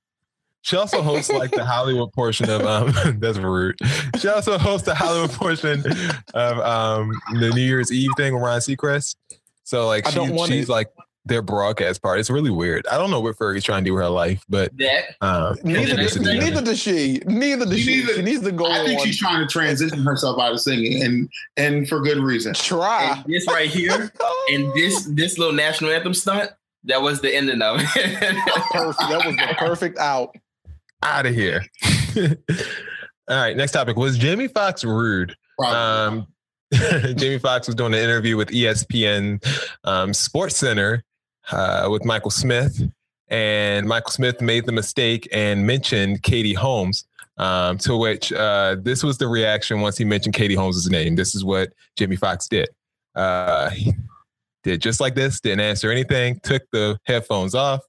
[0.62, 3.78] She also hosts like the Hollywood portion of um that's rude.
[4.20, 5.84] She also hosts the Hollywood portion
[6.34, 9.16] of um the New Year's Eve thing with Ryan Seacrest.
[9.64, 10.72] So like she, she's it.
[10.72, 10.92] like
[11.26, 12.20] their broadcast part.
[12.20, 12.88] It's really weird.
[12.88, 14.72] I don't know what Fergie's trying to do with her life, but
[15.22, 16.40] um neither, does, the thing.
[16.40, 17.22] neither does she.
[17.26, 17.96] Neither does She she.
[17.98, 19.06] neither- She needs to go I think on.
[19.06, 22.54] she's trying to transition herself out of singing, and and for good reason.
[22.54, 23.22] try.
[23.24, 24.12] and this right here
[24.52, 26.52] and this this little national anthem stunt.
[26.86, 27.86] That was the ending of it.
[28.72, 29.00] perfect.
[29.10, 30.34] That was the perfect out.
[31.04, 31.66] out of here.
[33.30, 33.98] All right, next topic.
[33.98, 35.36] Was Jamie Foxx rude?
[35.60, 35.78] Probably.
[36.22, 36.28] Um,
[37.16, 39.44] Jamie Foxx was doing an interview with ESPN
[39.84, 41.04] um, Sports Center
[41.52, 42.82] uh, with Michael Smith,
[43.28, 47.06] and Michael Smith made the mistake and mentioned Katie Holmes.
[47.38, 51.16] Um, to which uh, this was the reaction once he mentioned Katie Holmes' name.
[51.16, 52.68] This is what Jamie Foxx did.
[53.16, 53.94] Uh, he
[54.64, 57.80] did just like this, didn't answer anything, took the headphones off,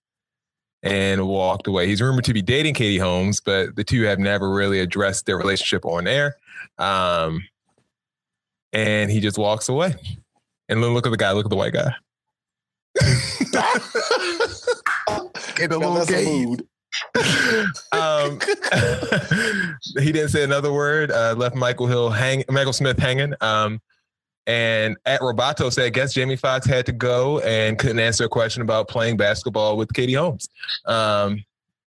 [0.84, 1.88] and walked away.
[1.88, 5.36] He's rumored to be dating Katie Holmes, but the two have never really addressed their
[5.36, 6.36] relationship on air.
[6.78, 7.42] Um,
[8.72, 9.94] and he just walks away.
[10.68, 11.32] And then look at the guy.
[11.32, 11.92] Look at the white guy.
[15.54, 16.46] Get a little that's a gay.
[16.46, 16.66] mood.
[17.92, 18.38] um,
[19.98, 21.10] he didn't say another word.
[21.10, 23.34] Uh, left Michael Hill hang, Michael Smith hanging.
[23.40, 23.80] Um,
[24.46, 28.28] and at Robato said, I guess Jamie Foxx had to go and couldn't answer a
[28.28, 30.48] question about playing basketball with Katie Holmes.
[30.86, 31.44] Um,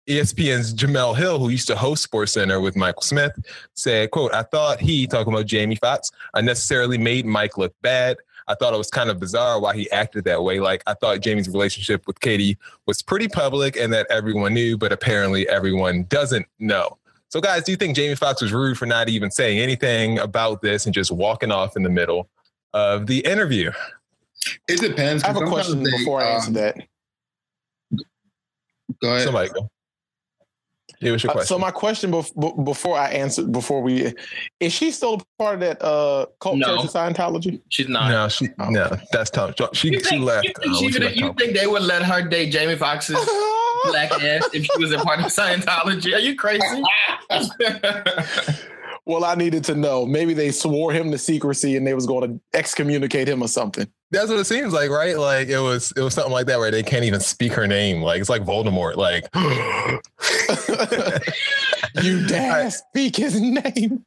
[0.07, 3.31] ESPN's Jemele Hill, who used to host Sports Center with Michael Smith,
[3.73, 8.17] said, quote, I thought he, talking about Jamie Foxx, unnecessarily made Mike look bad.
[8.47, 10.59] I thought it was kind of bizarre why he acted that way.
[10.59, 14.91] Like I thought Jamie's relationship with Katie was pretty public and that everyone knew, but
[14.91, 16.97] apparently everyone doesn't know.
[17.29, 20.61] So, guys, do you think Jamie Foxx was rude for not even saying anything about
[20.61, 22.29] this and just walking off in the middle
[22.73, 23.71] of the interview?
[24.67, 25.23] It depends.
[25.23, 26.75] I have a question they, before I answer um, that.
[29.01, 29.23] Go ahead.
[29.23, 29.69] Somebody go.
[31.01, 34.13] Yeah, what's your Uh, so my question bef- b- before I answer, before we,
[34.59, 36.67] is she still a part of that uh, cult No.
[36.77, 37.59] church of Scientology?
[37.69, 38.09] She's not.
[38.11, 39.53] no, she no, that's Tom.
[39.73, 40.45] She You she think, left.
[40.45, 42.75] you, uh, think, she she would- left you think they would let her date Jamie
[42.75, 43.15] Foxx's
[43.85, 46.13] black ass if she was a part of Scientology?
[46.15, 46.83] Are you crazy?
[49.05, 50.05] well, I needed to know.
[50.05, 53.87] Maybe they swore him to secrecy and they was going to excommunicate him or something.
[54.11, 55.17] That's what it seems like, right?
[55.17, 58.01] Like it was it was something like that where they can't even speak her name.
[58.01, 58.97] Like it's like Voldemort.
[58.97, 59.27] Like
[62.03, 64.05] you dare speak his name?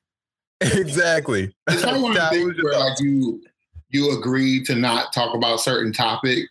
[0.61, 1.55] exactly.
[1.69, 3.43] It's not one of the things where like you
[3.91, 6.45] you agree to not talk about certain topic,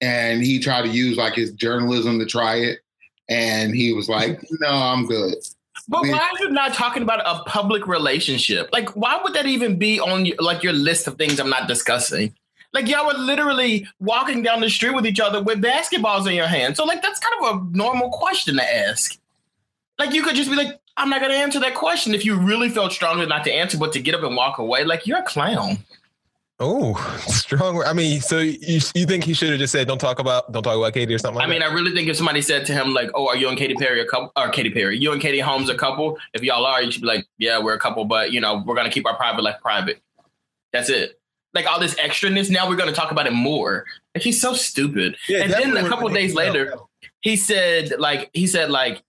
[0.00, 2.80] and he tried to use like his journalism to try it,
[3.28, 5.34] and he was like, "No, I'm good."
[5.88, 8.68] But We- why are you not talking about a public relationship?
[8.72, 11.66] Like, why would that even be on your, like your list of things I'm not
[11.66, 12.34] discussing?
[12.72, 16.46] Like, y'all were literally walking down the street with each other with basketballs in your
[16.46, 16.76] hand.
[16.76, 19.18] So, like, that's kind of a normal question to ask.
[19.98, 22.36] Like, you could just be like, I'm not going to answer that question if you
[22.36, 24.84] really felt strongly not to answer, but to get up and walk away.
[24.84, 25.78] Like, you're a clown.
[26.62, 26.94] Oh,
[27.26, 27.82] strong.
[27.84, 30.62] I mean, so you you think he should have just said, "Don't talk about, don't
[30.62, 32.74] talk about Katie" or something like I mean, I really think if somebody said to
[32.74, 35.22] him, like, "Oh, are you and Katy Perry a couple?" or Katy Perry, you and
[35.22, 36.18] Katie Holmes a couple?
[36.34, 38.74] If y'all are, you should be like, "Yeah, we're a couple, but you know, we're
[38.74, 40.02] gonna keep our private life private."
[40.70, 41.19] That's it.
[41.54, 42.50] Like all this extraness.
[42.50, 43.84] Now we're gonna talk about it more.
[44.14, 45.16] Like he's so stupid.
[45.28, 46.74] Yeah, and then a couple would- days later,
[47.22, 49.02] he said, like, he said, like,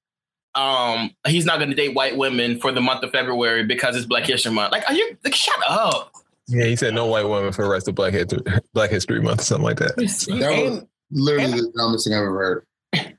[0.55, 4.25] um, he's not gonna date white women for the month of February because it's Black
[4.25, 4.71] History Month.
[4.71, 6.11] Like, are you like, shut up?
[6.47, 8.39] Yeah, he said no white women for the rest of Black History,
[8.73, 9.95] Black History Month or something like that.
[9.95, 12.65] That was And literally the dumbest thing I've ever heard.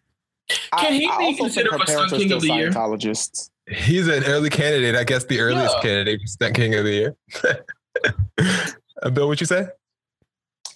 [0.78, 2.72] Can he be also think considered her for Sun King of the Year?
[3.68, 5.82] He's an early candidate, I guess the earliest Yeah.
[5.82, 7.16] candidate for Stunt King of the Year.
[9.02, 9.66] uh, Bill, what you say?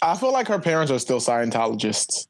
[0.03, 2.27] I feel like her parents are still Scientologists.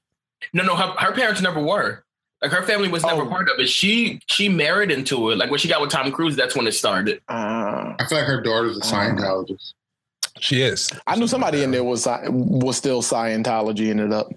[0.53, 2.05] No, no, her, her parents never were.
[2.43, 3.29] Like her family was never Oh.
[3.29, 3.69] part of it.
[3.69, 5.39] She she married into it.
[5.39, 7.21] Like when she got with Tom Cruise, that's when it started.
[7.29, 9.73] Uh, I feel like her daughter's a Scientologist.
[10.39, 10.91] She is.
[11.07, 14.29] I knew somebody in there was was still Scientology ended up.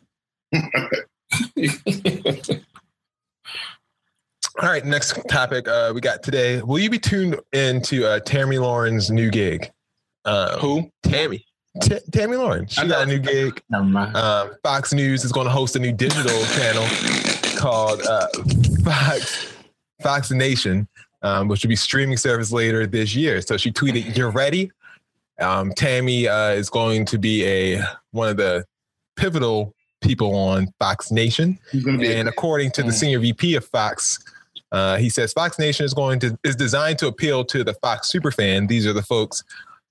[4.62, 6.62] All right, next topic uh, we got today.
[6.62, 9.72] Will you be tuned into uh, Tomi Lahren's new gig?
[10.26, 10.92] Um, Who?
[11.04, 11.46] Tomi.
[11.82, 12.70] T- Tomi Lahren.
[12.70, 13.62] She got a new gig.
[13.74, 16.86] Um, Fox News is going to host a new digital channel
[17.58, 18.28] called uh,
[18.84, 19.54] Fox
[20.02, 20.88] Fox Nation,
[21.22, 23.42] um, which will be streaming service later this year.
[23.42, 24.72] So she tweeted, "You're ready."
[25.40, 28.66] Um, Tomi uh, is going to be a one of the
[29.16, 31.60] pivotal people on Fox Nation.
[31.72, 32.14] Be.
[32.14, 34.20] And according to the senior VP of Fox,
[34.72, 38.12] uh, he says Fox Nation is going to is designed to appeal to the Fox
[38.12, 38.68] superfan.
[38.68, 39.44] These are the folks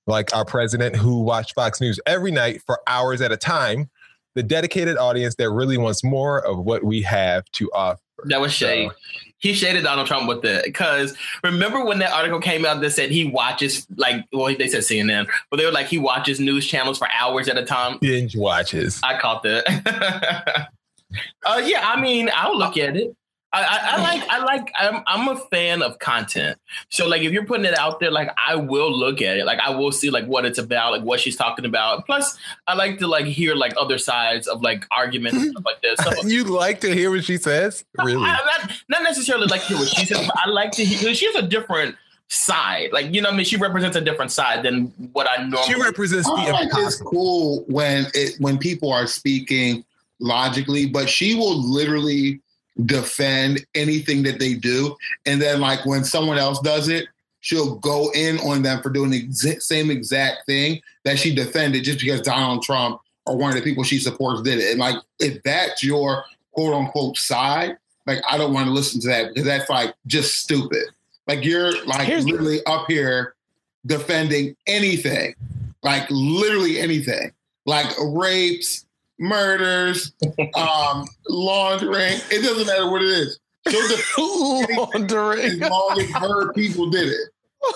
[0.09, 3.89] like our president who watch Fox News every night for hours at a time.
[4.35, 7.99] The dedicated audience that really wants more of what we have to offer.
[8.25, 8.91] That was shade.
[9.37, 13.09] He shaded Donald Trump with that because remember when that article came out that said
[13.09, 16.97] he watches like well they said CNN, but they were like he watches news channels
[16.97, 17.97] for hours at a time.
[17.99, 18.99] Binge watches.
[19.03, 20.67] I caught that.
[21.45, 23.15] uh, yeah, I mean, I'll look at it.
[23.51, 26.59] I, I, I like, I like, I'm, I'm a fan of content.
[26.89, 29.45] So, like, if you're putting it out there, like, I will look at it.
[29.45, 32.05] Like, I will see like what it's about, like what she's talking about.
[32.05, 35.81] Plus, I like to like hear like other sides of like arguments and stuff like
[35.81, 36.17] that.
[36.21, 37.83] So, you like to hear what she says?
[37.97, 38.25] Really?
[38.25, 41.13] I, not, not necessarily like hear what she says, but I like to hear.
[41.15, 41.95] She has a different
[42.27, 42.91] side.
[42.93, 45.73] Like, you know, what I mean, she represents a different side than what I normally.
[45.73, 49.83] She represents the I like it's cool when it when people are speaking
[50.19, 52.41] logically, but she will literally
[52.85, 57.07] defend anything that they do, and then like when someone else does it,
[57.41, 61.83] she'll go in on them for doing the exa- same exact thing that she defended
[61.83, 64.71] just because Donald Trump or one of the people she supports did it.
[64.71, 69.07] And like if that's your quote unquote side, like I don't want to listen to
[69.07, 70.83] that because that's like just stupid.
[71.27, 73.35] Like you're like Here's the- literally up here
[73.85, 75.35] defending anything,
[75.83, 77.31] like literally anything,
[77.65, 78.85] like rapes,
[79.19, 80.13] murders,
[80.55, 82.19] um, laundering.
[82.31, 83.39] It doesn't matter what it is.
[83.67, 85.39] She'll defend Laundering.
[85.39, 87.29] as long as her people did it.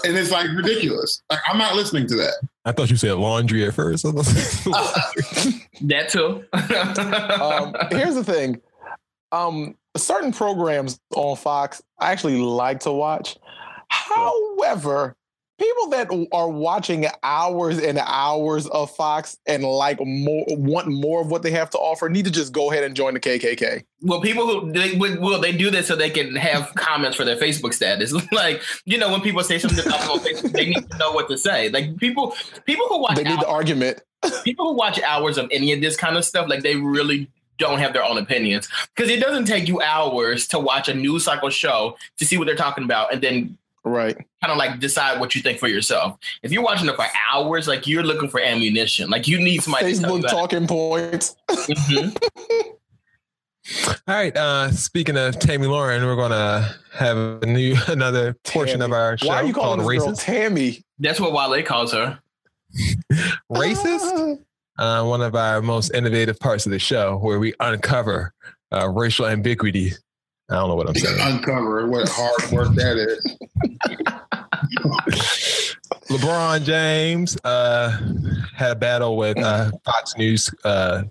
[0.05, 1.21] And it's like ridiculous.
[1.29, 2.33] Like I'm not listening to that.
[2.63, 4.03] I thought you said laundry at first.
[5.81, 6.45] that too.
[7.43, 8.61] um, here's the thing.
[9.33, 13.35] Um, certain programs on Fox I actually like to watch.
[13.89, 15.17] However,
[15.63, 21.31] people that are watching hours and hours of Fox and like more want more of
[21.31, 23.83] what they have to offer need to just go ahead and join the KKK.
[24.01, 27.37] Well, people who they well they do this so they can have comments for their
[27.37, 28.13] Facebook status.
[28.31, 31.37] like you know when people say something about Facebook, they need to know what to
[31.37, 31.69] say.
[31.69, 34.01] Like people people who watch They need hours, the argument.
[34.43, 37.79] people who watch hours of any of this kind of stuff, like they really don't
[37.79, 41.51] have their own opinions because it doesn't take you hours to watch a news cycle
[41.51, 44.15] show to see what they're talking about and then Right.
[44.15, 46.17] kind of like decide what you think for yourself.
[46.41, 49.09] If you're watching it for hours, like you're looking for ammunition.
[49.09, 51.35] Like you need somebody to tell you Facebook about talking points.
[51.49, 51.77] it.
[51.77, 52.73] Mhm.
[54.07, 54.35] All right.
[54.35, 58.91] Uh, speaking of Tomi Lahren, we're gonna have a new another portion Tomi.
[58.91, 60.83] of our show Why are you calling called this girl "Racist." Tomi?
[60.99, 62.19] That's what Wale calls her.
[63.51, 64.39] Racist.
[64.79, 68.33] Uh, one of our most innovative parts of the show, where we uncover
[68.73, 69.91] uh, racial ambiguity.
[70.49, 71.17] I don't know what I'm saying.
[71.21, 73.37] Uncover what hard work that is.
[76.09, 77.97] LeBron James uh,
[78.55, 80.49] had a battle with uh, Fox News.
[80.63, 81.03] Uh,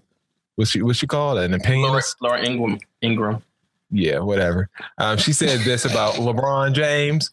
[0.56, 1.38] what's she what's she called?
[1.38, 1.88] An opinion?
[1.88, 2.78] Laura, Laura Ingraham.
[3.00, 3.42] Ingraham.
[3.90, 4.68] Yeah, whatever.
[4.98, 7.30] Um, she said this about LeBron James.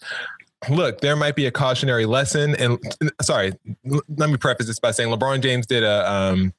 [0.70, 2.78] Look, there might be a cautionary lesson, and
[3.22, 3.54] sorry,
[3.90, 6.54] l- let me preface this by saying LeBron James did a um,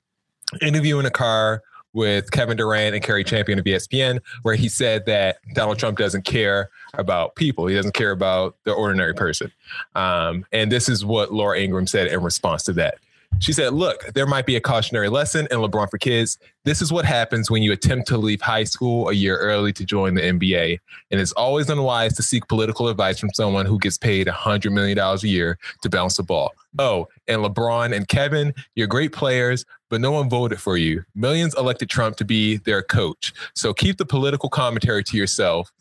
[0.63, 5.07] interview in a car with Kevin Durant and Cari Champion of ESPN, where he said
[5.07, 7.67] that Donald Trump doesn't care about people.
[7.67, 9.53] He doesn't care about the ordinary person.
[9.95, 12.99] Um, and this is what Laura Ingraham said in response to that.
[13.39, 16.39] She said, Look, there might be a cautionary lesson in LeBron for kids.
[16.65, 19.85] This is what happens when you attempt to leave high school a year early to
[19.85, 20.79] join the NBA.
[21.11, 24.99] And it's always unwise to seek political advice from someone who gets paid $100 million
[24.99, 26.53] a year to bounce the ball.
[26.79, 31.03] Oh, and LeBron and Kevin, you're great players, but no one voted for you.
[31.15, 33.33] Millions elected Trump to be their coach.
[33.55, 35.73] So keep the political commentary to yourself.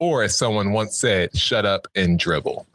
[0.00, 2.66] Or, as someone once said, shut up and dribble.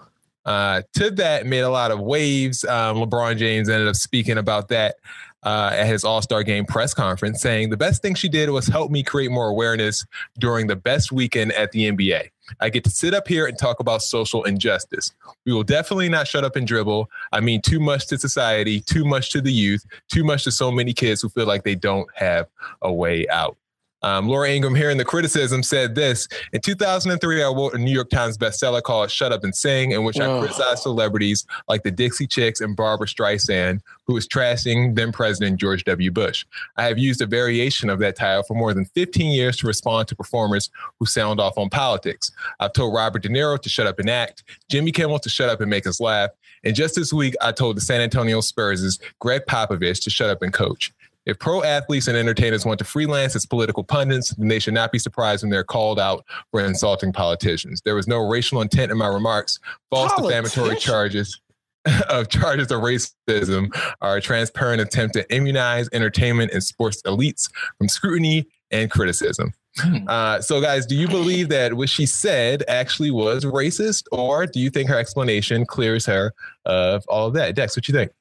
[0.47, 2.63] Uh, to that made a lot of waves.
[2.63, 4.95] Um, LeBron James ended up speaking about that
[5.43, 8.65] uh, at his All Star Game press conference, saying the best thing she did was
[8.65, 10.05] help me create more awareness
[10.39, 12.29] during the best weekend at the NBA.
[12.61, 15.13] I get to sit up here and talk about social injustice.
[15.45, 17.09] We will definitely not shut up and dribble.
[17.33, 20.71] I mean, too much to society, too much to the youth, too much to so
[20.71, 22.47] many kids who feel like they don't have
[22.81, 23.57] a way out.
[24.03, 28.09] Um, Laura Ingraham, hearing the criticism, said this In 2003, I wrote a New York
[28.09, 32.27] Times bestseller called Shut Up and Sing, in which I criticized celebrities like the Dixie
[32.27, 36.11] Chicks and Barbra Streisand, who was trashing then President George W.
[36.11, 36.45] Bush.
[36.77, 40.07] I have used a variation of that title for more than 15 years to respond
[40.09, 42.31] to performers who sound off on politics.
[42.59, 45.59] I've told Robert De Niro to shut up and act, Jimmy Kimmel to shut up
[45.59, 46.29] and make us laugh.
[46.63, 50.41] And just this week, I told the San Antonio Spurs' Gregg Popovich to shut up
[50.41, 50.91] and coach.
[51.27, 54.93] If pro athletes and entertainers want to freelance as political pundits, then they should not
[54.93, 57.81] be surprised when they're called out for insulting politicians.
[57.83, 59.59] There was no racial intent in my remarks.
[59.91, 61.39] False defamatory charges
[62.09, 63.69] of charges of racism
[64.01, 69.53] are a transparent attempt to immunize entertainment and sports elites from scrutiny and criticism.
[70.07, 74.59] Uh, so, guys, do you believe that what she said actually was racist, or do
[74.59, 76.33] you think her explanation clears her
[76.65, 77.53] of all of that?
[77.53, 78.11] Dex, what do you think?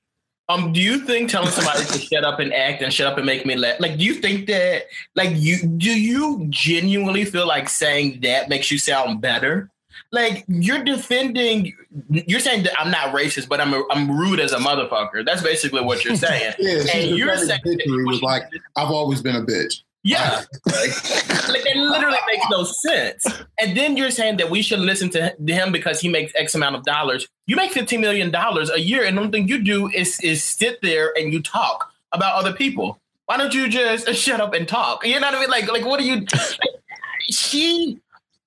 [0.48, 3.26] Um, do you think telling somebody to shut up and act and shut up and
[3.26, 4.84] make me laugh, like, do you think that,
[5.16, 9.70] like, you do you genuinely feel like saying that makes you sound better?
[10.12, 11.74] Like, you're defending,
[12.10, 15.26] you're saying that I'm not racist, but I'm a, I'm rude as a motherfucker.
[15.26, 16.54] That's basically what you're saying.
[16.60, 17.60] Yeah, and you're saying
[18.04, 18.44] was like,
[18.76, 19.82] I've always been a bitch.
[20.06, 21.10] Yeah, like,
[21.48, 23.26] like it literally makes no sense.
[23.58, 26.76] And then you're saying that we should listen to him because he makes X amount
[26.76, 27.26] of dollars.
[27.46, 30.44] You make fifteen million dollars a year, and the only thing you do is is
[30.44, 33.00] sit there and you talk about other people.
[33.24, 35.04] Why don't you just shut up and talk?
[35.04, 35.50] You know what I mean?
[35.50, 36.20] Like, like what do you?
[36.20, 36.60] Like,
[37.30, 37.98] she,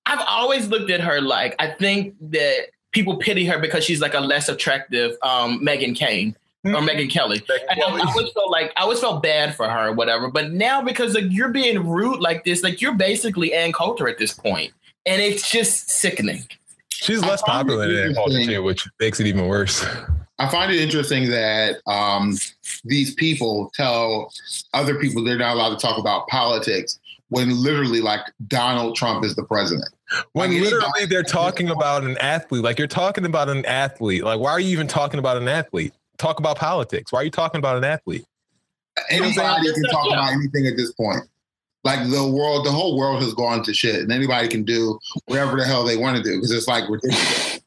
[0.06, 4.14] I've always looked at her like I think that people pity her because she's like
[4.14, 7.42] a less attractive um, Megan Kane or Megyn Kelly.
[7.70, 10.30] And I, I always felt like I always felt bad for her or whatever.
[10.30, 14.18] But now because like you're being rude like this, like you're basically Ann Coulter at
[14.18, 14.72] this point,
[15.06, 16.44] and it's just sickening.
[16.90, 18.46] She's less popular than Ann interesting.
[18.46, 19.86] Coulter, too, which makes it even worse.
[20.38, 22.36] I find it interesting that um,
[22.84, 24.32] these people tell
[24.74, 26.98] other people they're not allowed to talk about politics
[27.28, 29.88] when literally, like, Donald Trump is the president.
[30.32, 34.24] When Like, literally they're talking about an athlete, like you're talking about an athlete.
[34.24, 35.94] Like, why are you even talking about an athlete?
[36.20, 37.12] Talk about politics.
[37.12, 38.26] Why are you talking about an athlete?
[39.08, 40.12] Anybody can talk Yeah.
[40.12, 41.22] about anything at this point.
[41.82, 45.56] Like the world, the whole world has gone to shit, and anybody can do whatever
[45.56, 47.60] the hell they want to do because it's like ridiculous.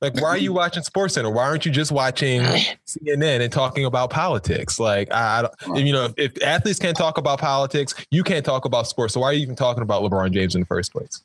[0.00, 1.28] Like, why are you watching Sports Center?
[1.28, 2.40] Why aren't you just watching
[2.86, 4.80] CNN and talking about politics?
[4.80, 8.46] Like, I, I don't, you know, if, if athletes can't talk about politics, you can't
[8.46, 9.12] talk about sports.
[9.12, 11.22] So why are you even talking about LeBron James in the first place?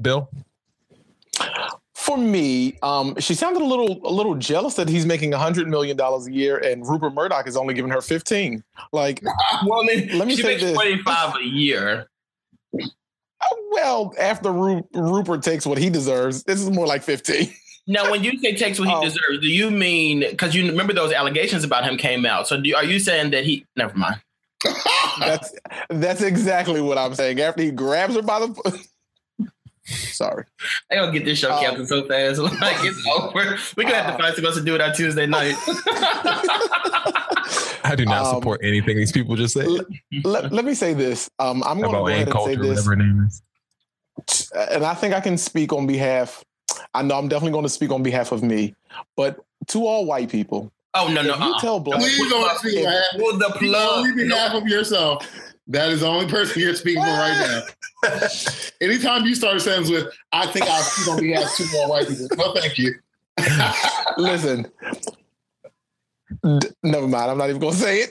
[0.00, 0.28] Bill,
[1.98, 5.96] For me, um, she sounded a little a little jealous that he's making hundred million
[5.96, 8.62] dollars a year and Rupert Murdoch is only giving her fifteen.
[8.92, 9.20] Like,
[9.66, 10.74] Well, I mean, Let me she say makes this.
[10.74, 12.06] 25 a year.
[13.70, 17.52] well, after Ru- Rupert takes what he deserves, this is more like fifteen.
[17.86, 19.02] Now, when you say takes what he Oh.
[19.02, 22.46] deserves, do you mean because you remember those allegations about him came out?
[22.46, 23.66] So, do, are you saying that he?
[23.76, 24.20] Never mind.
[25.18, 25.52] That's
[25.90, 27.40] that's exactly what I'm saying.
[27.40, 28.86] After he grabs her by the,
[29.88, 30.44] sorry.
[30.90, 31.60] I gonna get this show Oh.
[31.60, 32.38] canceled so fast.
[32.60, 33.56] Like it's over.
[33.76, 35.54] We're gonna have to find something else to do it on Tuesday night.
[37.84, 39.66] I do not Um, support anything these people just said
[40.24, 41.30] Let, let me say this.
[41.38, 42.68] Um, I'm going to go ahead and say this.
[42.68, 44.50] whatever her name is.
[44.72, 46.44] and I think I can speak on behalf.
[46.92, 48.74] I know I'm definitely going to speak on behalf of me,
[49.16, 51.34] but to all white people, oh no, no.
[51.34, 51.60] if you Uh-uh.
[51.60, 53.04] tell black, Please don't speak on that.
[53.18, 55.26] Pull the Speak on behalf of yourself.
[55.68, 57.62] That is the only person you're speaking for right
[58.02, 58.10] now.
[58.80, 61.88] Anytime you start a sentence with, I think I'll speak on behalf of two more
[61.90, 62.28] white people.
[62.36, 62.94] No, thank you.
[64.16, 64.66] listen.
[66.42, 67.30] D- never mind.
[67.30, 68.10] I'm not even going to say it.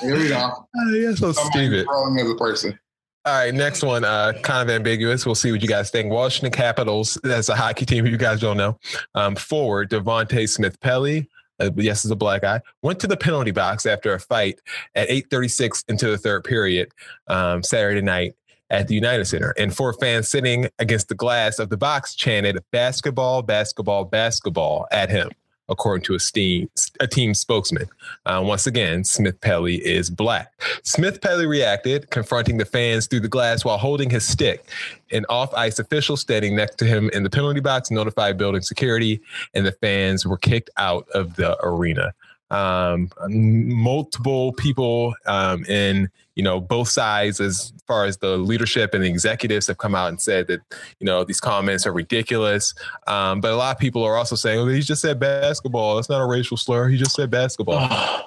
[0.00, 0.50] Here we go.
[0.76, 1.86] Oh, yeah, so Somebody stupid.
[1.86, 2.78] growing as a person.
[3.24, 5.26] All right, next one, uh, kind of ambiguous.
[5.26, 6.10] We'll see what you guys think.
[6.10, 8.78] Washington Capitals, that's a hockey team if you guys don't know.
[9.14, 11.28] Um, forward, Devante Smith Pelly,
[11.60, 14.60] uh, yes, is a black guy, went to the penalty box after a fight
[14.94, 16.90] at 8.36 into the third period
[17.26, 18.34] um, Saturday night
[18.70, 19.54] at the United Center.
[19.58, 25.10] And four fans sitting against the glass of the box chanted basketball, basketball, basketball at
[25.10, 25.30] him,
[25.68, 27.88] according to a, steam, a team spokesman.
[28.26, 30.52] Uh, once again, Smith Pelly is black.
[30.82, 34.64] Smith Pelly reacted, confronting the fans through the glass while holding his stick.
[35.10, 39.20] An off ice official standing next to him in the penalty box notified building security,
[39.54, 42.12] and the fans were kicked out of the arena.
[42.50, 49.04] Um, multiple people um, in you know both sides as far as the leadership and
[49.04, 50.60] the executives have come out and said that
[50.98, 52.72] you know these comments are ridiculous
[53.06, 56.08] um, but a lot of people are also saying well he just said basketball that's
[56.08, 57.76] not a racial slur he just said basketball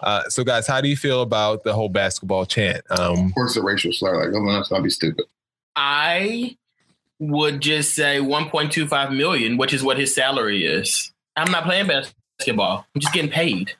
[0.04, 3.56] uh, so guys how do you feel about the whole basketball chant um, Of course,
[3.56, 4.24] a racial slur.
[4.24, 5.26] Like, come on, let's not be stupid.
[5.76, 6.58] I
[7.20, 11.12] would just say 1.25 million, which is what his salary is.
[11.36, 12.86] I'm not playing basketball.
[12.94, 13.74] I'm just getting paid.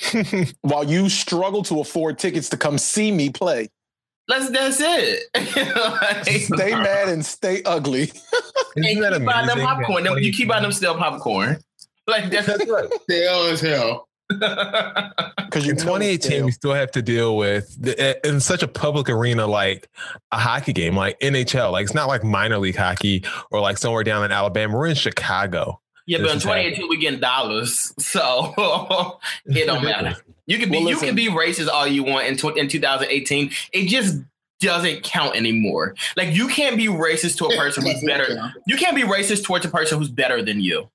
[0.62, 3.68] While you struggle to afford tickets to come see me play,
[4.28, 5.24] That's that's it.
[5.34, 8.12] Like, stay mad and stay ugly.
[8.76, 10.04] and isn't that keep buying them popcorn.
[10.04, 11.58] Them- You keep buying them still popcorn.
[12.06, 12.88] Like that's That's right.
[13.10, 14.08] Hell as hell.
[14.30, 18.68] Because you in 2018 we still have to deal with the, eh, in such a
[18.68, 19.88] public arena like
[20.32, 24.04] a hockey game like nhl like it's not like minor league hockey or like somewhere
[24.04, 27.92] down in alabama we're in chicago yeah, This but in is 2018 we getting dollars,
[28.00, 28.54] so
[29.46, 30.16] it don't matter.
[30.46, 33.50] You can be Well, you can be racist all you want in tw- in 2018.
[33.72, 34.16] It just
[34.60, 35.94] doesn't count anymore.
[36.16, 38.52] Like you can't be racist to a person who's better.
[38.66, 40.88] You can't be racist towards a person who's better than you.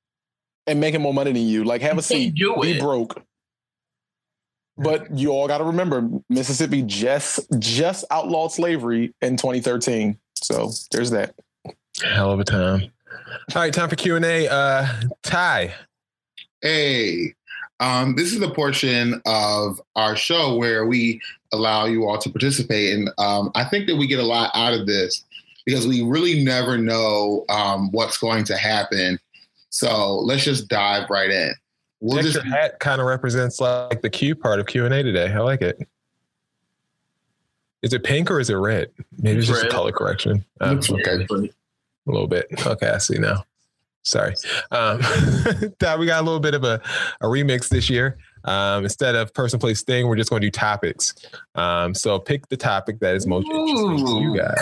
[0.67, 1.63] and making more money than you.
[1.63, 2.33] Like, have a seat.
[2.35, 2.79] do Be it.
[2.81, 3.21] broke.
[4.77, 10.17] But you all got to remember, Mississippi just just outlawed slavery in 2013.
[10.35, 11.35] So there's that.
[12.03, 12.91] hell of a time
[13.55, 14.87] all right time for q&a uh
[15.23, 15.73] ty.
[16.61, 17.33] Hey,
[17.79, 22.93] um, this is the portion of our show where we allow you all to participate.
[22.93, 25.25] And um, I think that we get a lot out of this
[25.65, 29.19] because we really never know um, what's going to happen.
[29.69, 31.53] So let's just dive right in.
[31.99, 35.31] We'll Next, just your hat kind of represents like the q part of q&a today.
[35.31, 35.85] I like it.
[37.81, 38.91] Is it pink or is it red?
[39.17, 40.45] Maybe it's just a color correction.
[40.61, 41.49] Oh, okay
[42.07, 42.47] a little bit.
[42.65, 43.43] Okay, I see now.
[44.03, 44.35] Sorry.
[44.71, 44.97] Um,
[45.99, 46.81] we got a little bit of a,
[47.21, 48.17] a remix this year.
[48.45, 51.13] Um, instead of person, place, thing, we're just going to do topics.
[51.55, 54.57] Um, so pick the topic that is most interesting to you guys.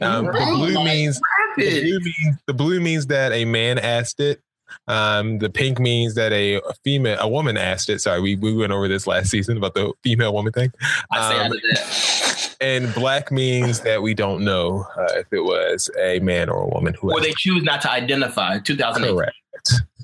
[0.00, 1.20] Um, the blue means
[1.56, 4.40] the blue means the blue means that a man asked it.
[4.88, 8.00] Um, the pink means that a, a female, a woman asked it.
[8.00, 10.72] Sorry, we, we went over this last season about the female woman thing.
[11.12, 12.56] I say Um, out of that.
[12.60, 16.68] and black means that we don't know uh, if it was a man or a
[16.68, 18.58] woman who Or asked they choose not to identify.
[18.58, 19.14] 2008.
[19.14, 19.36] Correct.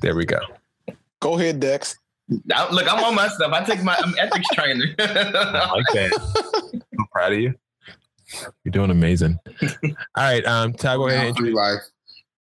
[0.01, 0.41] There we go.
[1.21, 1.97] Go ahead, Dex.
[2.47, 3.53] Now, look, I'm on my stuff.
[3.53, 4.85] I take my I'm ethics trainer.
[4.99, 6.81] I like that.
[6.99, 7.55] I'm proud of you.
[8.65, 9.39] You're doing amazing.
[9.63, 11.27] All right, um, Ty, go ahead.
[11.29, 11.81] and Free life.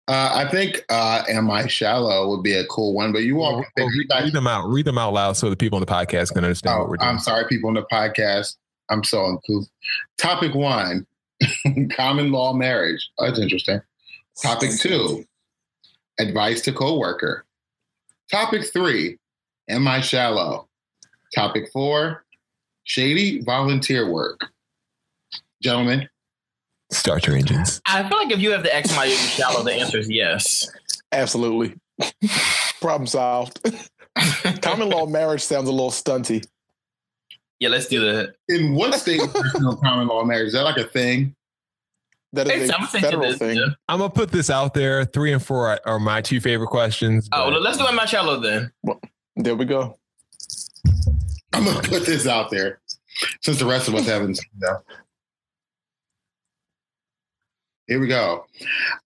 [0.09, 3.57] Uh, I think uh, "Am I Shallow" would be a cool one, but you all
[3.57, 4.67] Well, think read, them out.
[4.67, 6.97] Read them out loud so the people on the podcast can understand Oh, what we're
[6.97, 7.09] doing.
[7.09, 8.57] I'm sorry, people on the podcast.
[8.89, 9.69] I'm so uncouth.
[10.17, 11.05] Topic one:
[11.91, 13.07] common law marriage.
[13.19, 13.81] Oh, that's interesting.
[14.41, 15.25] Topic two:
[16.19, 17.45] advice to coworker.
[18.31, 19.17] Topic three,
[19.69, 20.67] am I shallow?
[21.35, 22.25] Topic four,
[22.83, 24.41] shady volunteer work.
[25.61, 26.09] Gentlemen,
[26.91, 27.81] Start your engines.
[27.85, 30.69] I feel like if you have the X, my shallow, the answer is yes.
[31.11, 31.75] Absolutely.
[32.81, 33.59] Problem solved.
[34.61, 36.43] Common law marriage sounds a little stunty.
[37.59, 38.35] Yeah, let's do that.
[38.47, 40.47] in what state is personal common law marriage?
[40.47, 41.35] Is that like a thing?
[42.33, 43.57] That is It's- a I'm thinking federal this, thing.
[43.57, 43.65] yeah.
[43.89, 45.03] I'm gonna put this out there.
[45.03, 47.27] Three and four are, are my two favorite questions.
[47.33, 48.71] Oh, but- well, let's do it my shallow then.
[49.35, 49.97] There we go.
[51.53, 52.79] I'm gonna put this out there
[53.41, 54.81] since the rest of us haven't seen that.
[57.89, 58.45] Here we go.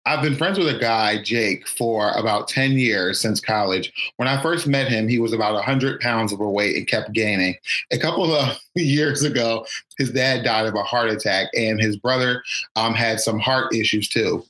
[0.06, 3.94] I've been friends with a guy, Jake, for about 10 years since college.
[4.18, 7.56] When I first met him, he was about 100 pounds overweight and kept gaining.
[7.94, 9.66] A couple of years ago,
[9.98, 12.44] his dad died of a heart attack, and his brother
[12.76, 14.44] um, had some heart issues too.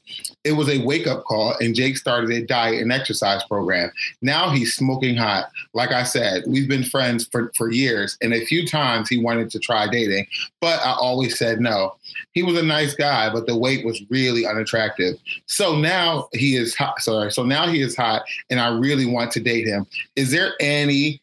[0.43, 3.91] It was a wake up call, and Jake started a diet and exercise program.
[4.23, 5.51] Now he's smoking hot.
[5.75, 9.51] Like I said, we've been friends for, for years, and a few times he wanted
[9.51, 10.25] to try dating,
[10.59, 11.97] but I always said no.
[12.34, 15.16] He was a nice guy, but the weight was really unattractive.
[15.45, 16.99] So now he is hot.
[17.01, 17.32] Sorry.
[17.32, 19.86] So now he is hot, and I really want to date him.
[20.16, 21.22] Is there any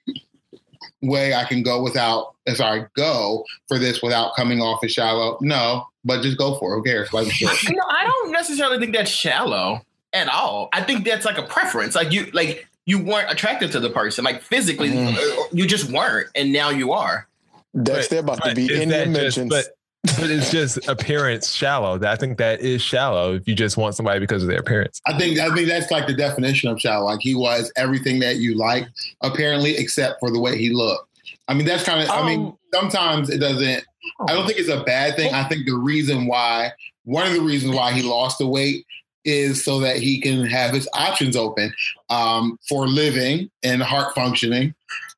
[1.03, 5.39] way I can go without, uh, sorry, go for this without coming off as shallow?
[5.41, 6.77] No, but just go for it.
[6.77, 7.13] Who cares?
[7.13, 7.51] Like, sure.
[7.71, 9.81] No, I don't necessarily think that's shallow
[10.13, 10.69] at all.
[10.73, 11.95] I think that's like a preference.
[11.95, 15.15] Like you, like you weren't attracted to the person, like physically, Mm.
[15.17, 17.27] uh, you just weren't, and now you are.
[17.73, 19.49] That's they're about to be is in that your just- mentions.
[19.51, 19.77] but
[20.19, 22.01] but it's just appearance shallow.
[22.03, 25.01] I think that is shallow if you just want somebody because of their appearance.
[25.07, 27.07] I think I think that's like the definition of shallow.
[27.07, 28.87] Like he was everything that you like,
[29.23, 31.09] apparently, except for the way he looked.
[31.49, 32.11] I mean, that's kind of.
[32.11, 33.85] I mean, Um, sometimes it doesn't.
[34.29, 35.35] I don't think it's a bad thing.
[35.35, 36.73] I think the reason why,
[37.05, 38.87] one of the reasons why he lost the weight
[39.25, 41.73] is so that he can have his options open
[42.09, 44.75] um, for living and heart functioning.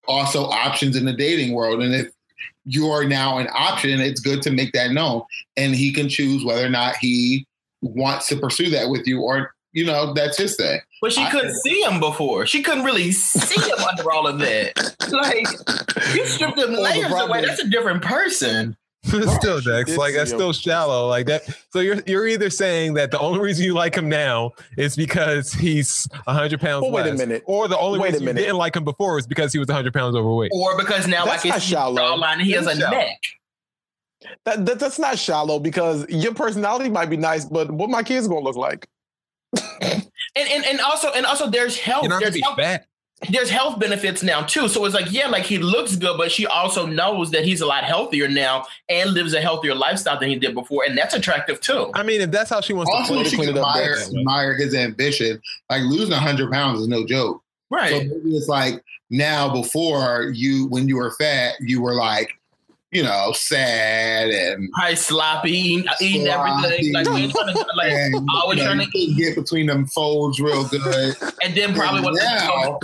[0.09, 2.11] Also, options in the dating world, and if
[2.65, 5.23] you are now an option, it's good to make that known,
[5.57, 7.47] and he can choose whether or not he
[7.81, 10.81] wants to pursue that with you, or you know, that's his thing.
[11.01, 12.47] But she I- couldn't see him before.
[12.47, 14.97] She couldn't really see him under all of that.
[15.11, 15.47] Like
[16.15, 17.45] you stripped Well, layers away.
[17.45, 18.77] That's a different person.
[19.37, 21.09] still, Dex, like that's still shallow.
[21.09, 21.43] Like that.
[21.71, 25.53] So you're you're either saying that the only reason you like him now is because
[25.53, 27.43] he's hundred pounds Well, wait a minute.
[27.47, 29.93] or the only Wait reason you didn't like him before was because he was hundred
[29.93, 30.53] pounds overweight.
[30.55, 32.01] Or because now That's can see shallow.
[32.01, 32.97] jawline and he has a shallow.
[32.97, 33.19] neck.
[34.45, 38.29] that, that that's not shallow because your personality might be nice, but what my kids
[38.29, 38.87] gonna look like?
[40.35, 42.07] And, and and also and also there's health.
[42.09, 42.87] There's health, fat.
[43.31, 44.68] There's health benefits now too.
[44.68, 47.66] So it's like, yeah, like he looks good, but she also knows that he's a
[47.66, 50.85] lot healthier now and lives a healthier lifestyle than he did before.
[50.85, 51.91] And that's attractive too.
[51.95, 53.68] I mean, if that's how she wants to Also, play, she clean can it up
[53.77, 54.18] admire, better.
[54.18, 55.41] admire his ambition.
[55.70, 57.43] Like losing hundred pounds is no joke.
[57.70, 58.07] So Right.
[58.07, 62.29] maybe it's like now before you when you were fat, you were like,
[62.93, 66.93] you know, sad and, Probably sloppy, eating, eating everything.
[66.93, 67.26] Like, Sloppy.
[67.26, 70.38] we trying to, like and always you know, trying to- couldn't get between them folds
[70.38, 70.82] real good.
[71.43, 72.78] and then probably And was now,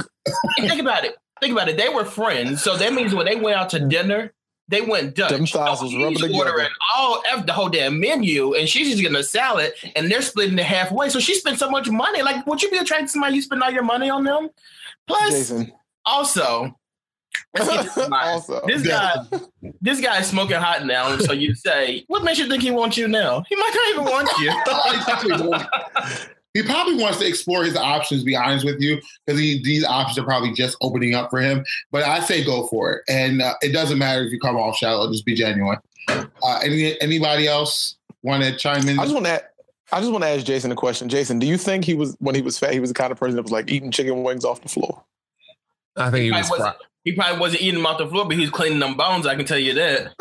[0.56, 1.14] And think about it.
[1.40, 1.76] Think about it.
[1.76, 4.32] They were friends, so that means when they went out to dinner,
[4.66, 5.30] they went Dutch.
[5.30, 6.38] Them thighs was oh, rubbing together.
[6.50, 10.20] ordering all F the whole damn menu, and she's just getting a salad, and they're
[10.20, 11.10] splitting it halfway.
[11.10, 12.22] So she spent so much money.
[12.22, 14.50] Like, would you be attracted to somebody you spend all your money on them?
[15.06, 15.72] Plus, Jason.
[16.04, 16.76] also,
[17.54, 19.14] let's get this also, This guy,
[19.80, 21.12] this guy is smoking hot now.
[21.12, 23.42] And so you say, what makes you think he wants you now?
[23.48, 24.50] He might not even want you.
[26.54, 28.24] he probably wants to explore his options.
[28.24, 31.64] Be honest with you, because these options are probably just opening up for him.
[31.90, 34.76] But I say go for it, and uh, it doesn't matter if you come off
[34.76, 35.10] shallow.
[35.10, 35.78] Just be genuine.
[36.08, 38.98] Uh, any anybody else want to chime in?
[38.98, 39.42] I just want to.
[39.90, 41.08] I just want to ask Jason a question.
[41.08, 42.72] Jason, do you think he was when he was fat?
[42.74, 45.02] He was the kind of person that was like eating chicken wings off the floor.
[45.96, 46.50] I think he Probably was.
[46.50, 48.94] wasn't- Fry- he probably wasn't eating them off the floor, but he was cleaning them
[48.94, 49.26] bones.
[49.26, 50.12] I can tell you that.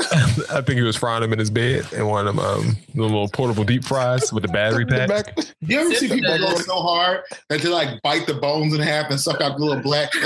[0.50, 3.02] I think he was frying them in his bed and one of them um, the
[3.02, 5.10] little portable deep fries with the battery pack.
[5.10, 6.40] back- you ever see people there.
[6.40, 9.66] go so hard that they like bite the bones in half and suck out the
[9.66, 10.12] little black?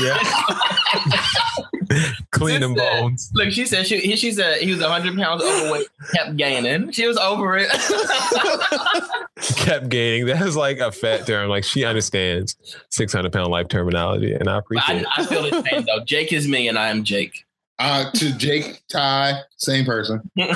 [0.00, 0.18] Yeah.
[2.30, 3.00] Clean them Sister.
[3.00, 3.30] bones.
[3.34, 6.90] Look, she said she he, she said he was hundred pounds overweight, kept gaining.
[6.92, 7.68] She was over it.
[9.56, 10.26] Kept gaining.
[10.26, 11.48] That is like a fat term.
[11.48, 12.56] Like she understands
[12.90, 16.04] 600 pound life terminology, and I appreciate I, I feel the same though.
[16.04, 17.44] Jake is me, and I am Jake.
[17.78, 20.28] Uh, to Jake, Ty, same person.
[20.38, 20.46] All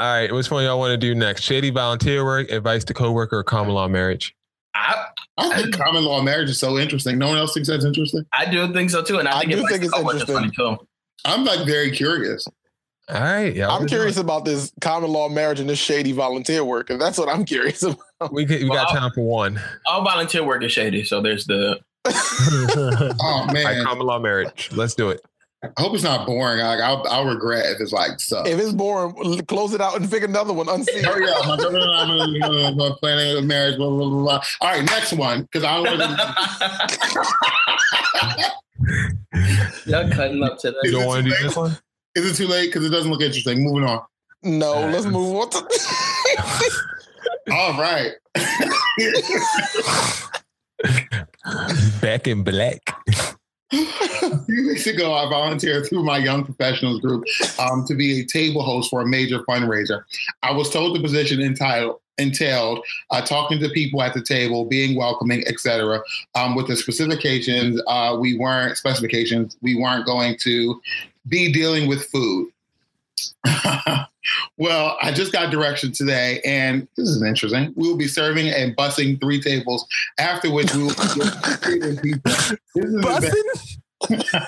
[0.00, 1.42] right, which one y'all want to do next?
[1.42, 4.34] Shady volunteer work, advice to coworker, or common law marriage?
[4.74, 5.06] I
[5.38, 7.18] I think common law marriage is so interesting.
[7.18, 8.24] No one else thinks that's interesting.
[8.36, 10.20] I do think so too, and I, I think do it's think it's so much
[10.20, 10.50] interesting.
[10.52, 10.86] funny too.
[11.24, 12.46] I'm like very curious.
[13.08, 13.68] All right, yeah.
[13.68, 17.28] I'm curious about this common law marriage and this shady volunteer work, and that's what
[17.28, 18.32] I'm curious about.
[18.32, 19.60] We we got time for one.
[19.86, 21.80] All volunteer work is shady, so there's the.
[22.06, 24.70] oh All right, man, common law marriage.
[24.72, 25.20] Let's do it.
[25.76, 26.60] I hope it's not boring.
[26.60, 28.42] Like, I'll, I'll regret if it's like so.
[28.46, 30.68] If it's boring, close it out and pick another one.
[30.68, 31.04] Unseen.
[31.04, 31.46] Hurry up!
[31.46, 33.76] My brother and I are, uh, planning a marriage.
[33.76, 34.42] Blah, blah, blah, blah.
[34.60, 37.34] All right, next one because I don't want to.
[39.86, 40.80] Y'all cutting up to that.
[40.84, 41.76] You don't want to do this one?
[42.14, 42.66] Is it too late?
[42.66, 43.64] Because it doesn't look interesting.
[43.64, 44.02] Moving on.
[44.42, 45.50] No, let's move on.
[45.50, 45.68] To-
[47.54, 48.12] All right.
[52.00, 52.80] Back in black.
[54.22, 57.24] A few weeks ago, I volunteered through my young professionals group
[57.58, 60.04] um, to be a table host for a major fundraiser.
[60.42, 64.96] I was told the position entitled entailed uh, talking to people at the table, being
[64.96, 66.00] welcoming, etc.
[66.36, 69.56] Um, with the specifications, uh, we weren't specifications.
[69.62, 70.80] We weren't going to
[71.26, 72.52] be dealing with food.
[74.58, 77.72] well, I just got direction today, and this is interesting.
[77.76, 79.86] We will be serving and bussing three tables,
[80.18, 82.32] after which we will be treating people.
[82.32, 83.78] This event-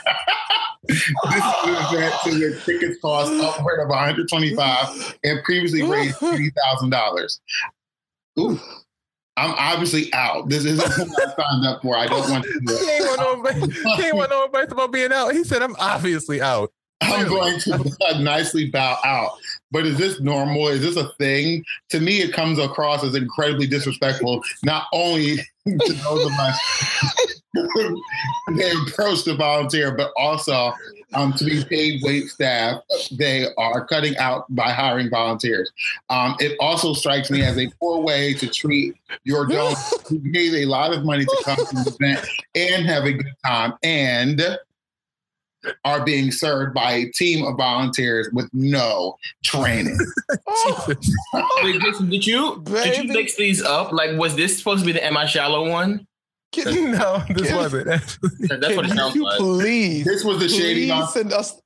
[0.88, 7.38] this is an event to which tickets cost upward of 125 and previously raised $80,000.
[8.38, 8.60] Ooh.
[9.38, 10.48] I'm obviously out.
[10.48, 11.94] This isn't what I signed up for.
[11.96, 13.02] I don't want to do He it.
[13.02, 13.94] ain't want no.
[13.96, 15.34] He ain't want no advice about being out.
[15.34, 16.72] He said, "I'm obviously out."
[17.02, 19.32] I'm going to nicely bow out.
[19.70, 20.68] But is this normal?
[20.68, 21.64] Is this a thing?
[21.90, 25.36] To me, it comes across as incredibly disrespectful, not only
[25.66, 27.36] to those of us
[28.56, 30.72] they approach to volunteer, but also
[31.14, 32.80] um, to be paid wait staff
[33.12, 35.70] they are cutting out by hiring volunteers.
[36.10, 40.54] Um, it also strikes me as a poor way to treat your donors who gave
[40.54, 44.58] a lot of money to come to the event and have a good time and
[45.84, 49.98] are being served by a team of volunteers with no training.
[50.58, 53.92] Oh, Wait, Jason, did you did you mix these up?
[53.92, 56.06] Like, was this supposed to be the Am I Shallow one?
[56.52, 57.86] Can, no, this Can- wasn't.
[57.86, 58.18] That's
[58.76, 59.38] what it sounds you like.
[59.38, 61.60] please, This was the shady please send us.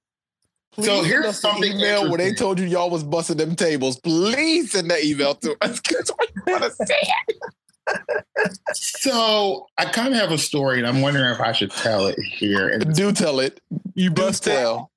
[0.72, 3.36] Please So send here's us the something email where they told you y'all was busting
[3.36, 3.98] them tables.
[4.00, 5.80] Please send that email to us.
[5.80, 6.10] 'cause
[6.46, 6.94] we want to say
[7.28, 7.36] it.
[8.72, 12.18] So I kind of have a story, and I'm wondering if I should tell it
[12.18, 12.68] here.
[12.68, 13.60] And- Do tell it.
[13.94, 14.52] You Do busted.
[14.54, 14.90] tell.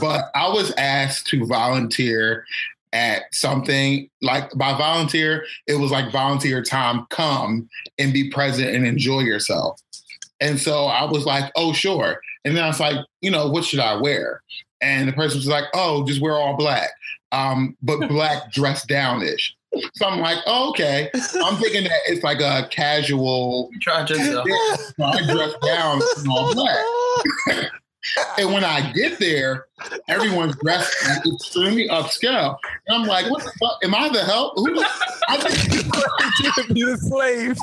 [0.00, 2.44] but I was asked to volunteer
[2.92, 8.86] at something like by volunteer, it was like volunteer time, come and be present and
[8.86, 9.80] enjoy yourself.
[10.40, 12.20] And so I was like, oh, sure.
[12.44, 14.42] And then I was like, you know, what should I wear?
[14.80, 16.90] And the person was like, oh, just wear all black,
[17.32, 19.54] um, but black dressed downish.
[19.94, 21.10] So I'm like, oh, okay.
[21.14, 23.70] I'm thinking that it's like a casual.
[23.80, 24.46] Try uh, yourself.
[24.96, 27.70] So I dress down in all black.
[28.38, 29.66] And when I get there,
[30.08, 30.94] everyone's dressed
[31.26, 32.56] extremely upscale.
[32.86, 33.78] And I'm like, what the fuck?
[33.82, 34.52] Am I the help?
[34.56, 34.84] Who?
[35.28, 37.56] I, did, you the slave.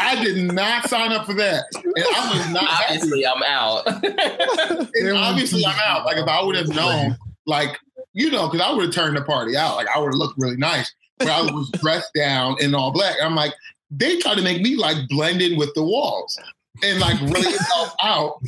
[0.00, 1.64] I did not sign up for that.
[1.74, 2.94] And I was not happy.
[2.94, 3.86] Obviously, I'm out.
[3.86, 6.04] And obviously, I'm out.
[6.04, 7.16] Like, if I would have known,
[7.46, 7.78] like,
[8.16, 9.76] you know, because I would have turned the party out.
[9.76, 10.92] Like, I would have looked really nice.
[11.18, 13.16] But I was dressed down in all black.
[13.22, 13.52] I'm like,
[13.90, 16.36] they try to make me like blend in with the walls
[16.82, 18.40] and like really help out.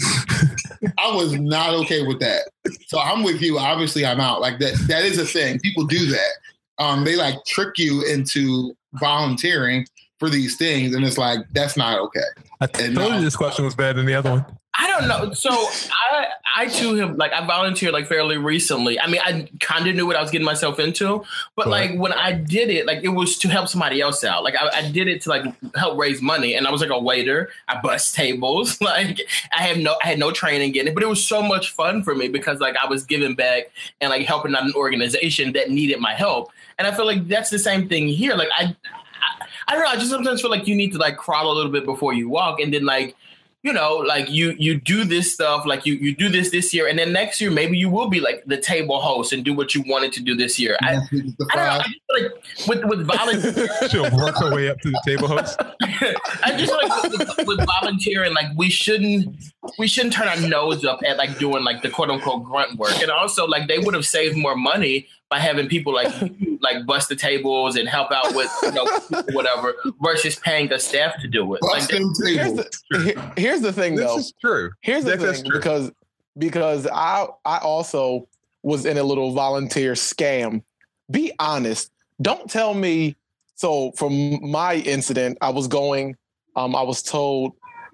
[0.98, 2.48] I was not okay with that.
[2.86, 3.58] So I'm with you.
[3.58, 4.40] Obviously, I'm out.
[4.40, 4.74] Like that.
[4.88, 5.60] That is a thing.
[5.60, 6.32] People do that.
[6.78, 9.86] Um, they like trick you into volunteering
[10.18, 12.20] for these things, and it's like that's not okay.
[12.60, 14.57] I told you this question was better than the other one.
[14.80, 15.32] I don't know.
[15.32, 19.00] So I I too have like I volunteered like fairly recently.
[19.00, 21.24] I mean, I kind of knew what I was getting myself into,
[21.56, 24.44] but like when I did it, like it was to help somebody else out.
[24.44, 26.98] Like I, I did it to like help raise money, and I was like a
[26.98, 27.50] waiter.
[27.66, 28.78] I bust tables.
[28.88, 29.20] Like
[29.54, 32.02] I have no I had no training in it, but it was so much fun
[32.02, 33.70] for me because like I was giving back
[34.00, 36.50] and like helping out an organization that needed my help.
[36.78, 38.34] And I feel like that's the same thing here.
[38.34, 38.74] Like I
[39.20, 39.90] I, I don't know.
[39.90, 42.30] I just sometimes feel like you need to like crawl a little bit before you
[42.30, 43.14] walk, and then like
[43.62, 46.86] you know, like you you do this stuff, like you you do this this year,
[46.86, 49.74] and then next year maybe you will be like the table host and do what
[49.74, 50.76] you wanted to do this year.
[50.80, 51.62] I, I don't know.
[51.62, 55.26] I just feel like with with volunteer, She'll work her way up to the table
[55.26, 55.60] host.
[55.82, 59.34] I just feel like with, with, with volunteering, like we shouldn't
[59.78, 63.00] we shouldn't turn our nose up at like doing like the quote unquote grunt work,
[63.02, 66.12] and also like they would have saved more money by having people like
[66.60, 68.86] like bust the tables and help out with you know
[69.32, 71.62] whatever versus paying the staff to do it.
[71.62, 72.82] Like Bust them Here's tables.
[72.90, 74.18] the, here's the thing, This though.
[74.18, 74.70] is true.
[74.80, 75.58] Here's the That- that's thing, true.
[75.58, 75.90] because
[76.38, 78.28] because I I also
[78.62, 80.62] was in a little volunteer scam.
[81.10, 81.90] Be honest.
[82.22, 83.16] Don't tell me.
[83.56, 86.16] So from my incident, I was going.
[86.56, 87.52] Um, I was told,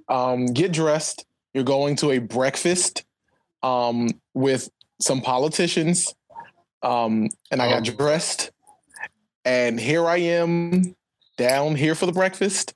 [0.09, 1.25] um, get dressed.
[1.55, 3.05] You're going to a breakfast,
[3.63, 4.69] um, with
[5.01, 6.15] some politicians,
[6.83, 8.51] um, and I got dressed,
[9.45, 10.95] and here I am
[11.37, 12.75] down here for the breakfast.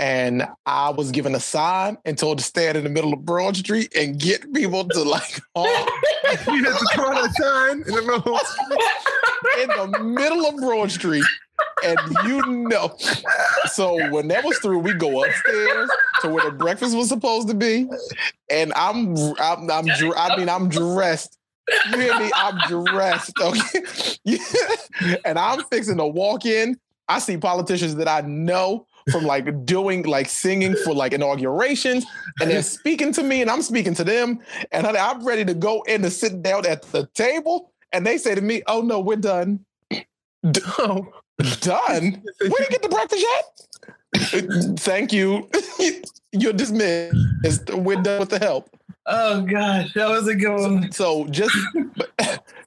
[0.00, 3.56] And I was given a sign and told to stand in the middle of Broad
[3.56, 5.64] Street and get people to like you
[6.24, 8.38] had to throw that sign in the middle.
[9.62, 11.24] in the middle of Broad Street.
[11.84, 12.96] And you know,
[13.72, 17.54] so when that was through, we go upstairs to where the breakfast was supposed to
[17.54, 17.88] be,
[18.50, 21.38] and I'm, I'm, I'm, I mean, I'm dressed.
[21.90, 22.30] You hear me?
[22.36, 23.82] I'm dressed, okay?
[24.24, 24.38] Yeah.
[25.24, 26.78] And I'm fixing to walk in.
[27.08, 32.04] I see politicians that I know from like doing like singing for like inaugurations,
[32.40, 34.40] and they're speaking to me, and I'm speaking to them,
[34.72, 38.34] and I'm ready to go in to sit down at the table, and they say
[38.34, 41.06] to me, "Oh no, we're done." D- Oh,
[41.60, 42.22] done?
[42.40, 44.78] We didn't get the breakfast yet.
[44.80, 45.48] Thank you.
[46.32, 47.14] You're dismissed.
[47.74, 48.70] We're done with the help.
[49.06, 50.92] Oh gosh, that was a good one.
[50.92, 51.56] So just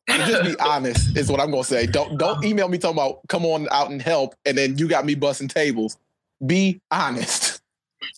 [0.07, 1.85] just be honest is what I'm gonna say.
[1.85, 5.05] Don't don't email me talking about come on out and help, and then you got
[5.05, 5.97] me busting tables.
[6.45, 7.61] Be honest.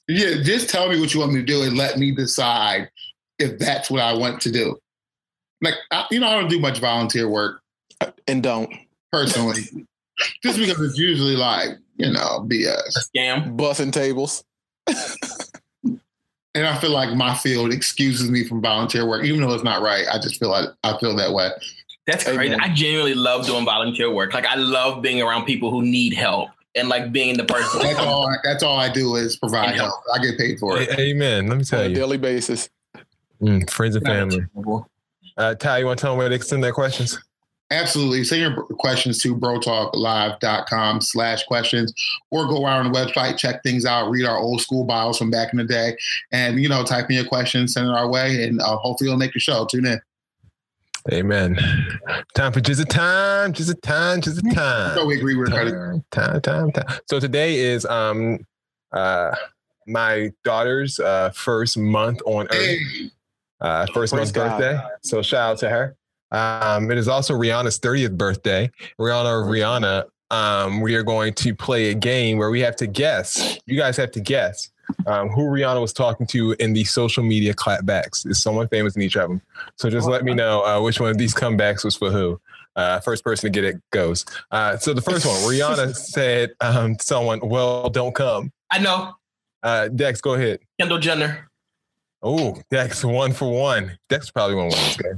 [0.07, 2.89] Yeah, just tell me what you want me to do and let me decide
[3.39, 4.77] if that's what I want to do.
[5.61, 7.61] Like, I, you know, I don't do much volunteer work
[8.27, 8.69] And don't
[9.11, 9.63] personally,
[10.43, 12.97] just because it's usually like, you know, BS.
[13.15, 13.55] Scam.
[13.57, 14.43] busting tables.
[16.55, 19.81] And I feel like my field excuses me from volunteer work, even though it's not
[19.81, 20.05] right.
[20.11, 21.49] I just feel like I feel that way.
[22.05, 22.53] That's crazy.
[22.53, 22.59] Amen.
[22.61, 24.33] I genuinely love doing volunteer work.
[24.33, 27.81] Like I love being around people who need help and like being the person.
[27.81, 28.35] That's all.
[28.43, 29.93] That's all I do is provide And help.
[30.13, 30.89] I get paid for it.
[30.99, 31.47] Amen.
[31.47, 32.69] Let me tell you on a you, daily basis.
[33.41, 34.45] Mm, friends and family.
[35.37, 37.19] Uh, Ty, you want to tell them where they can send their questions?
[37.73, 38.23] Absolutely.
[38.23, 41.91] Send your questions to brotalklive.com slash questions
[42.29, 45.31] or go out on the website, check things out, read our old school bios from
[45.31, 45.97] back in the day,
[46.31, 49.17] and, you know, type in your questions, send it our way, and uh, hopefully it'll
[49.17, 49.65] make the show.
[49.65, 49.99] Tune in.
[51.11, 51.57] Amen.
[52.35, 54.95] Time for just a time, just a time, just a time.
[54.95, 55.71] So we agree with credit.
[55.71, 56.99] time, time, time, time.
[57.09, 58.45] So today is um
[58.93, 59.35] uh
[59.85, 62.53] my daughter's uh first month on earth.
[62.53, 63.09] Hey,
[63.59, 64.59] uh, first Praise month God.
[64.59, 64.81] birthday.
[65.01, 65.97] So shout out to her.
[66.33, 68.69] Um, it is also Rihanna's 30th birthday.
[68.99, 72.87] Rihanna or Rihanna, um, we are going to play a game where we have to
[72.87, 73.59] guess.
[73.65, 74.71] You guys have to guess
[75.05, 78.25] um, who Rihanna was talking to in the social media clapbacks.
[78.25, 79.41] Is someone famous in each of them?
[79.77, 82.39] So just let me know uh, which one of these comebacks was for who.
[82.75, 84.25] Uh, first person to get it goes.
[84.49, 89.13] Uh, so the first one, Rihanna said, um, "Someone, well, don't come." I know.
[89.61, 90.59] Uh, Dex, go ahead.
[90.79, 91.51] Kendall Jenner.
[92.23, 93.99] Oh, Dex, one for one.
[94.09, 95.17] Dex probably won't win this game.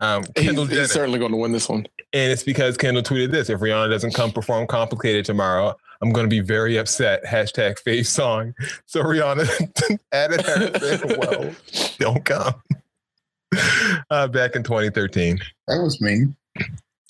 [0.00, 1.86] Um, Kendall He's, he's certainly going to win this one.
[2.12, 3.50] And it's because Kendall tweeted this.
[3.50, 7.24] If Rihanna doesn't come perform complicated tomorrow, I'm going to be very upset.
[7.26, 8.54] Hashtag fave song.
[8.86, 11.54] So Rihanna added her, said, well,
[11.98, 12.54] don't come.
[14.10, 15.38] Uh, back in 2013.
[15.68, 16.26] that was me.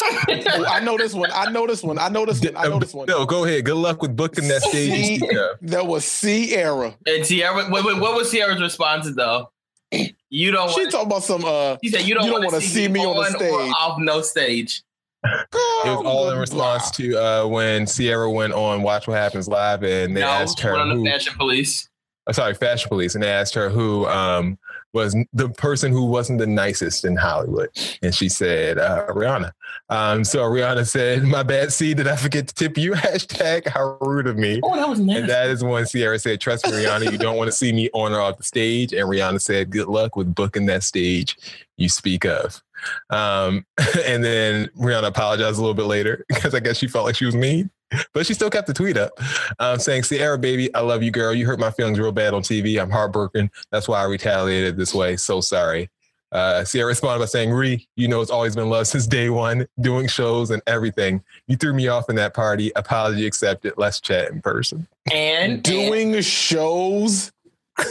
[0.03, 1.30] Oh, I know this one.
[1.32, 1.99] I know this one.
[1.99, 2.57] I know this one.
[2.57, 3.07] I know this one.
[3.07, 3.64] No, go ahead.
[3.64, 4.91] Good luck with booking that stage.
[4.91, 5.59] you See, speak of.
[5.62, 6.95] that was Ciara.
[7.07, 9.51] And Ciara, wait, wait, what was Ciara's response though?
[10.31, 10.70] You don't.
[10.70, 11.45] She Want, talking about some.
[11.45, 13.39] uh she said you don't, you don't want wanna to see me on the or
[13.39, 14.83] stage." off no stage.
[15.24, 15.49] It
[15.85, 20.16] was all in response to uh, when Ciara went on Watch What Happens Live and
[20.16, 21.89] they no, asked her one on who, the fashion police.
[22.29, 24.57] oh, sorry, Fashion Police, and they asked her who um,
[24.97, 27.68] was the person who wasn't the nicest in Hollywood,
[28.03, 29.53] and she said uh, Rihanna.
[29.90, 31.70] Um, so Rihanna said, "My bad.
[31.72, 34.61] See, did I forget to tip you?" Hashtag How rude of me.
[34.62, 35.20] Oh, that was nasty.
[35.20, 37.90] And that is when Ciara said, "Trust me, Rihanna, you don't want to see me
[37.92, 41.36] on or off the stage." And Rihanna said, "Good luck with booking that stage
[41.76, 42.62] you speak of."
[43.11, 43.64] Um,
[44.05, 47.27] and then Rihanna apologized a little bit later because I guess she felt like she
[47.27, 47.70] was mean,
[48.12, 49.12] but she still kept the tweet up,
[49.59, 51.35] um, saying, "Ciara, baby, I love you, girl.
[51.35, 52.81] You hurt my feelings real bad on TV.
[52.81, 53.51] I'm heartbroken.
[53.70, 55.16] That's why I retaliated this way.
[55.16, 55.91] So sorry."
[56.33, 59.66] Uh, Ciara responded by saying, Ree, you know, it's always been love since day one,
[59.81, 61.22] doing shows and everything.
[61.47, 62.72] You threw me off in that party.
[62.74, 63.74] Apology accepted.
[63.77, 64.89] Let's chat in person.
[65.12, 67.31] and Doing shows.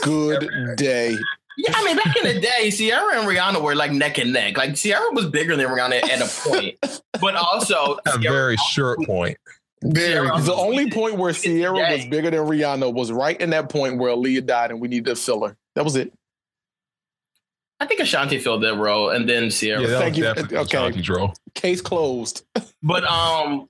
[0.04, 1.18] Good day.
[1.58, 4.58] Yeah, I mean, back in the day, Ciara and Rihanna were like neck and neck.
[4.58, 6.78] Like Ciara was bigger than Rihanna at a point,
[7.22, 9.38] but also A Ciara- very short point.
[9.84, 13.98] Very The only point where Ciara was bigger than Rihanna was right in that point
[13.98, 15.56] where Aaliyah died and we needed to fill her.
[15.76, 16.12] That was it.
[17.80, 19.82] I think Ashanti filled that role, and then Ciara.
[19.82, 20.24] Yeah, Thank you.
[20.24, 20.78] definitely Okay.
[20.78, 21.02] okay.
[21.02, 21.34] Draw.
[21.56, 22.44] Case closed.
[22.84, 23.68] But um,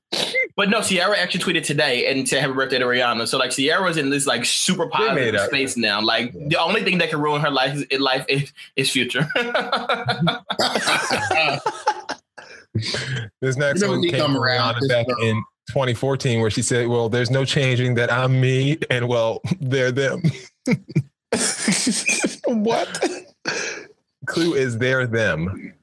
[0.57, 3.29] but no, Ciara actually tweeted today and said happy birthday to Rihanna.
[3.29, 6.01] So like Ciara's in this like super made positive space now.
[6.01, 9.25] Like the only thing that can ruin her life is in life is, is future.
[13.41, 15.21] This next You know, one came come from around, Rihanna back girl.
[15.21, 15.35] in
[15.69, 20.21] 2014, where she said, "Well, there's no changing that I'm me, and well, they're them."
[22.47, 23.09] what?
[24.25, 25.73] Clue is they're them.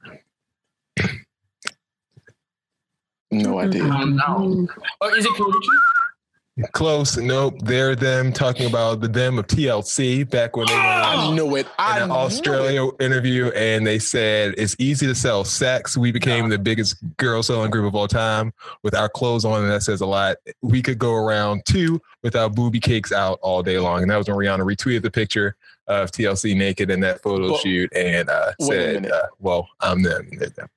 [3.31, 3.83] No idea.
[3.83, 4.67] Um, no.
[5.01, 6.69] Or is it Karrueche?
[6.71, 7.17] Close.
[7.17, 7.55] Nope.
[7.63, 11.65] They're them talking about the them of TLC back when they were I knew it.
[11.79, 15.97] I in an knew Australia interview, and they said it's easy to sell sex.
[15.97, 19.71] We became the biggest girl selling group of all time with our clothes on, and
[19.71, 20.37] that says a lot.
[20.61, 24.17] We could go around two with our booby cakes out all day long, and that
[24.17, 25.55] was when Rihanna retweeted the picture
[25.87, 30.29] of TLC naked in that photo Well, shoot and uh, said, uh, "Well, I'm them."
[30.55, 30.67] them."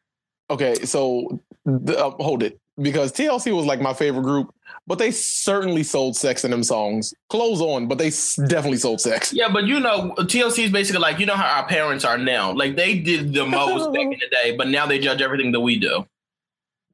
[0.50, 4.54] Okay, so the, uh, hold it because TLC was like my favorite group,
[4.86, 7.14] but they certainly sold sex in them songs.
[7.30, 9.32] Clothes on, but they s- definitely sold sex.
[9.32, 12.52] Yeah, but you know, TLC is basically like you know how our parents are now.
[12.52, 15.61] Like they did the most back in the day, but now they judge everything that
[15.61, 16.07] we do.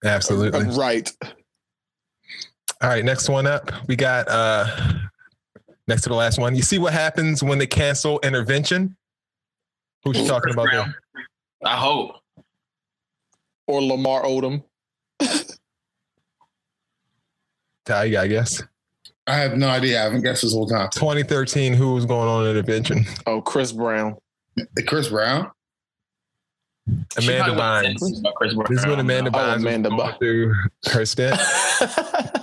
[0.04, 0.60] Absolutely.
[0.60, 1.10] Uh, Right.
[2.82, 3.70] All right, next one up.
[3.86, 4.66] We got uh
[5.88, 6.54] next to the last one.
[6.54, 8.96] You see what happens when they cancel intervention?
[10.04, 10.94] Who's she talking about there?
[11.64, 12.16] I hope.
[13.66, 14.64] Or Lamar Odom.
[17.84, 18.62] Ty, I guess.
[19.26, 20.00] I have no idea.
[20.00, 20.88] I haven't guessed this whole time.
[20.92, 23.04] 2013, who was going on intervention?
[23.26, 24.16] Oh, Chris Brown.
[24.86, 25.50] Chris Brown.
[27.16, 27.98] Amanda probably Bynes.
[28.00, 28.66] this about Chris Brown.
[28.68, 30.18] This is when Amanda Oh, Bynes Amanda was going Bynes.
[30.18, 30.54] through
[30.92, 31.38] her stint.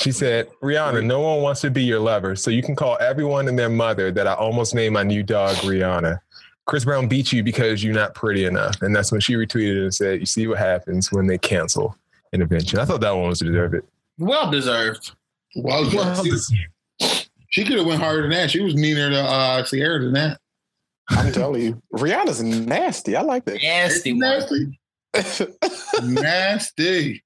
[0.00, 3.48] She said, Rihanna, no one wants to be your lover, so you can call everyone
[3.48, 6.20] and their mother that I almost named my new dog Rihanna.
[6.66, 8.80] Chris Brown beat you because you're not pretty enough.
[8.82, 11.96] And that's when she retweeted and said, You see what happens when they cancel
[12.32, 12.78] intervention.
[12.78, 13.84] I thought that one was deserve it.
[14.18, 15.12] Well deserved.
[15.56, 18.50] Well, Well, she, she could have went harder than that.
[18.50, 20.40] She was meaner to uh, Ciara than that.
[21.08, 23.16] I'm telling you, Rihanna's nasty.
[23.16, 23.60] I like that.
[23.62, 24.12] Nasty.
[24.12, 24.78] Nasty.
[26.02, 27.22] Nasty.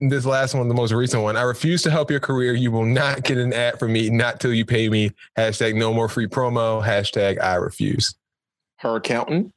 [0.00, 1.36] This last one, the most recent one.
[1.36, 2.52] I refuse to help your career.
[2.52, 5.12] You will not get an ad from me, not till you pay me.
[5.38, 6.84] Hashtag no more free promo.
[6.84, 8.14] Hashtag I refuse.
[8.78, 9.54] Her accountant.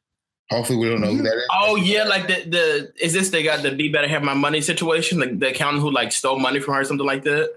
[0.50, 1.48] Hopefully, we don't know who that is.
[1.52, 4.62] Oh yeah, like the the is this they got the be better have my money
[4.62, 5.20] situation?
[5.20, 7.54] Like the accountant who like stole money from her, or something like that.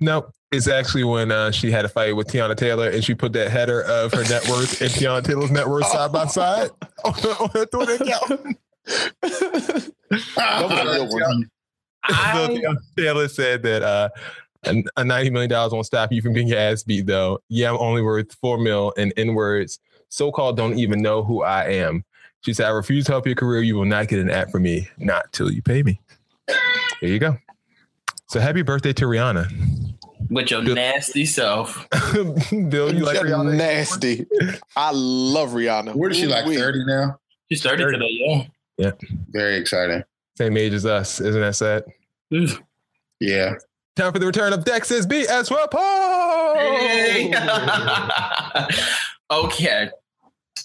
[0.00, 0.32] Nope.
[0.50, 3.50] It's actually when uh, she had a fight with Teyana Taylor and she put that
[3.50, 6.70] header of her net worth and Teyana Taylor's net worth side by side
[7.04, 8.58] on, on her Twitter account.
[10.10, 11.50] That was a good one.
[12.08, 14.08] So I, Teyana Taylor said that uh,
[14.64, 17.40] a a $90 million won't stop you from getting your ass beat, though.
[17.48, 19.78] Yeah, I'm only worth four mil and in words,
[20.08, 22.04] so called don't even know who I am.
[22.40, 23.62] She said, I refuse to help your career.
[23.62, 26.00] You will not get an ad from me, not till you pay me.
[26.46, 27.36] There you go.
[28.28, 29.96] So happy birthday to Rihanna.
[30.30, 31.88] with your nasty self.
[32.12, 33.56] Bill, you like Rihanna?
[33.56, 34.26] nasty.
[34.76, 35.94] I love Rihanna.
[35.94, 37.18] Where is she like 30 now?
[37.50, 38.42] She's thirty today, yeah.
[38.76, 38.90] yeah.
[39.30, 40.04] Very exciting.
[40.38, 41.20] Same age as us.
[41.20, 41.84] Isn't that sad?
[43.20, 43.54] Yeah.
[43.96, 46.56] Time for the return of Dex's BS Report.
[46.56, 47.34] Hey.
[49.32, 49.90] okay.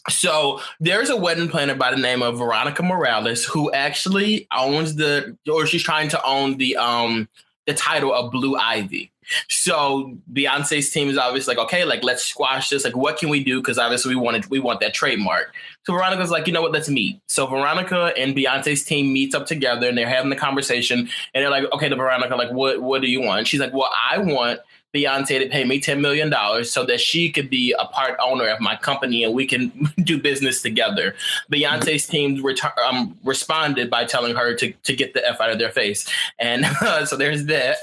[0.07, 5.35] So there's a wedding planner by the name of Veronica Morales who actually owns the
[5.51, 7.27] or she's trying to own the um
[7.65, 9.11] the title of Blue Ivy.
[9.49, 12.83] So Beyonce's team is obviously like, okay, like let's squash this.
[12.83, 13.61] Like, what can we do?
[13.61, 15.53] Because obviously we wanted we want that trademark.
[15.85, 16.71] So Veronica's like, you know what?
[16.71, 17.21] Let's meet.
[17.27, 21.09] So Veronica and Beyonce's team meets up together and they're having the conversation.
[21.33, 23.47] And they're like, okay, to Veronica, like, what what do you want?
[23.47, 24.59] She's like, well, I want
[24.93, 26.31] Beyonce to pay me $10 million
[26.63, 29.71] so that she could be a part owner of my company and we can
[30.03, 31.15] do business together.
[31.51, 32.43] Beyonce's team
[32.87, 36.07] um, responded by telling her to, to get the F out of their face.
[36.39, 36.65] And
[37.05, 37.77] so there's that.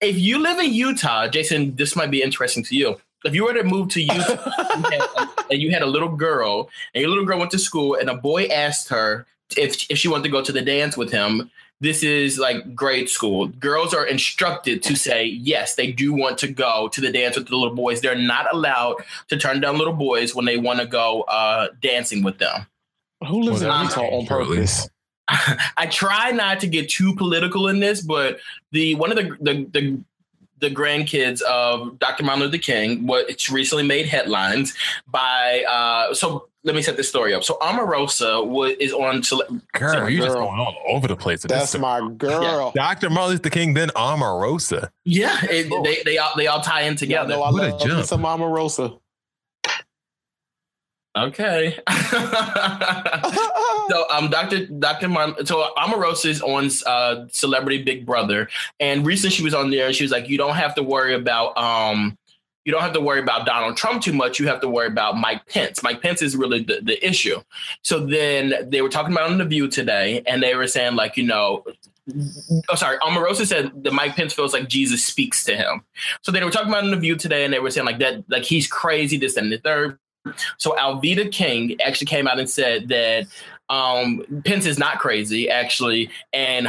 [0.00, 3.00] If you live in Utah, Jason, this might be interesting to you.
[3.24, 4.18] If you were to move to Utah
[4.76, 7.94] you had- and you had a little girl and your little girl went to school
[7.94, 11.10] and a boy asked her if, if she wanted to go to the dance with
[11.10, 11.50] him,
[11.80, 13.48] this is like grade school.
[13.48, 17.48] Girls are instructed to say yes, they do want to go to the dance with
[17.48, 18.00] the little boys.
[18.00, 18.96] They're not allowed
[19.28, 22.66] to turn down little boys when they want to go uh, dancing with them.
[23.26, 24.88] Who lives Well, in that's Utah on purpose?
[25.28, 28.40] I try not to get too political in this, but
[28.72, 30.00] the one of the the the,
[30.58, 32.24] the grandkids of Dr.
[32.24, 34.74] Martin Luther King, what it's recently made headlines
[35.06, 35.64] by.
[35.68, 37.42] Uh, so let me set this story up.
[37.44, 39.22] So Omarosa was, is on.
[39.22, 41.42] Tele- Girl, you just going all over the place.
[41.42, 42.72] That's my girl.
[42.74, 43.08] Dr.
[43.10, 44.90] Martin Luther King, then Omarosa.
[45.04, 47.28] yeah, it, they they all they all tie in Y'all together.
[47.30, 48.06] know I What a love me jump.
[48.06, 48.46] some Mama
[51.18, 51.76] Okay.
[53.90, 54.66] so um Dr.
[54.66, 55.08] Dr.
[55.08, 58.48] Martin so Omarosa is on uh Celebrity Big Brother
[58.78, 61.14] and recently she was on there and she was like you don't have to worry
[61.14, 62.16] about um
[62.70, 64.38] you don't have to worry about Donald Trump too much.
[64.38, 65.82] You have to worry about Mike Pence.
[65.82, 67.40] Mike Pence is really the, the issue.
[67.82, 71.16] So then they were talking about on the View today, and they were saying like,
[71.16, 71.64] you know,
[72.68, 75.82] oh sorry, Omarosa said that Mike Pence feels like Jesus speaks to him.
[76.22, 78.22] So they were talking about on the View today, and they were saying like that,
[78.30, 79.98] like he's crazy, this and the third.
[80.58, 83.26] So Alveda King actually came out and said that
[83.68, 86.68] um, Pence is not crazy, actually, and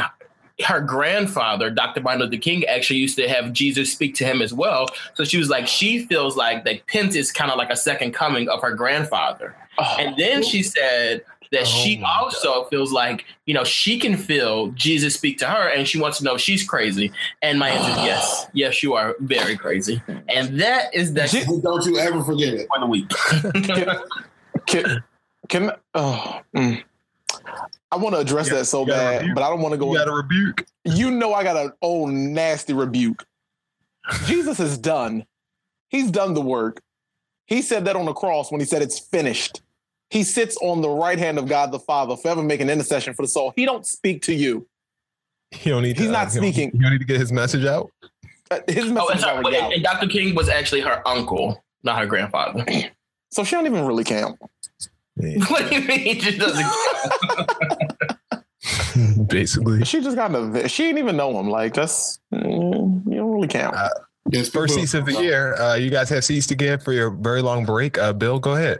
[0.64, 2.00] her grandfather, Dr.
[2.00, 4.88] Martin Luther King, actually used to have Jesus speak to him as well.
[5.14, 8.12] So she was like, she feels like that Pence is kind of like a second
[8.12, 9.54] coming of her grandfather.
[9.78, 9.96] Oh.
[9.98, 14.16] And then she said that she Oh my also feels like, you know, she can
[14.16, 17.12] feel Jesus speak to her and she wants to know if she's crazy.
[17.42, 18.46] And my answer is yes.
[18.52, 20.02] Yes, you are very crazy.
[20.28, 22.68] And that is the Je- Don't you ever forget it.
[22.68, 23.08] for the week.
[24.66, 25.02] Can,
[25.48, 26.82] can oh, mm.
[27.92, 29.34] I want to address Yeah, that so bad, rebuke.
[29.34, 29.92] but I don't want to go.
[29.92, 30.64] You got a rebuke.
[30.84, 33.24] you know I got an old nasty rebuke.
[34.24, 35.24] Jesus is done.
[35.90, 36.80] He's done the work.
[37.46, 39.60] He said that on the cross when he said it's finished.
[40.08, 43.28] He sits on the right hand of God the Father, forever making intercession for the
[43.28, 43.52] soul.
[43.56, 44.66] He don't speak to you.
[45.50, 45.98] He don't need.
[45.98, 46.70] He's to, not he don't- speaking.
[46.72, 47.90] He don't need to get his message out.
[48.50, 49.72] Uh, His Oh, message and, is sorry, out.
[49.72, 50.06] and Dr.
[50.08, 52.64] King was actually her uncle, not her grandfather.
[53.30, 54.38] So she don't even really count.
[55.16, 56.20] Yeah, what do you mean?
[56.20, 56.66] She doesn't.
[59.28, 59.84] basically.
[59.84, 60.68] She just got in a.
[60.68, 61.50] She didn't even know him.
[61.50, 63.76] Like that's mm, you don't really count.
[63.76, 63.88] Uh,
[64.30, 65.54] Yes, First people- seats of the year.
[65.56, 67.98] Uh, you guys have seats to give for your very long break.
[67.98, 68.78] Uh, Bill, go ahead.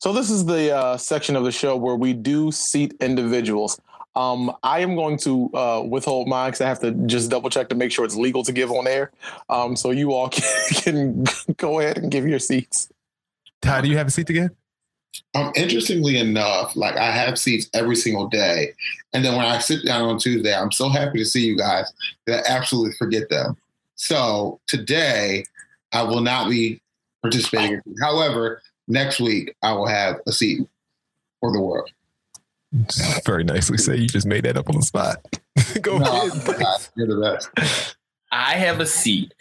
[0.00, 3.80] So this is the uh, section of the show where we do seat individuals.
[4.14, 7.68] Um, I am going to uh, withhold mine because I have to just double check
[7.68, 9.12] to make sure it's legal to give on air.
[9.48, 11.24] Um, so you all can, can
[11.56, 12.88] go ahead and give your seats.
[13.62, 14.50] Ty, do you have a seat to give?
[15.34, 18.72] Um, interestingly enough, like I have seats every single day,
[19.12, 21.92] and then when I sit down on Tuesday, I'm so happy to see you guys
[22.26, 23.56] that I absolutely forget them.
[23.94, 25.44] So today,
[25.92, 26.80] I will not be
[27.22, 27.80] participating.
[28.00, 30.66] However, next week I will have a seat
[31.40, 31.90] for the world.
[33.24, 33.96] Very nicely say.
[33.96, 35.16] You just made that up on the spot.
[35.80, 36.58] go No, ahead.
[36.58, 37.20] God, you're the
[37.56, 37.96] best.
[38.30, 39.32] I have a seat,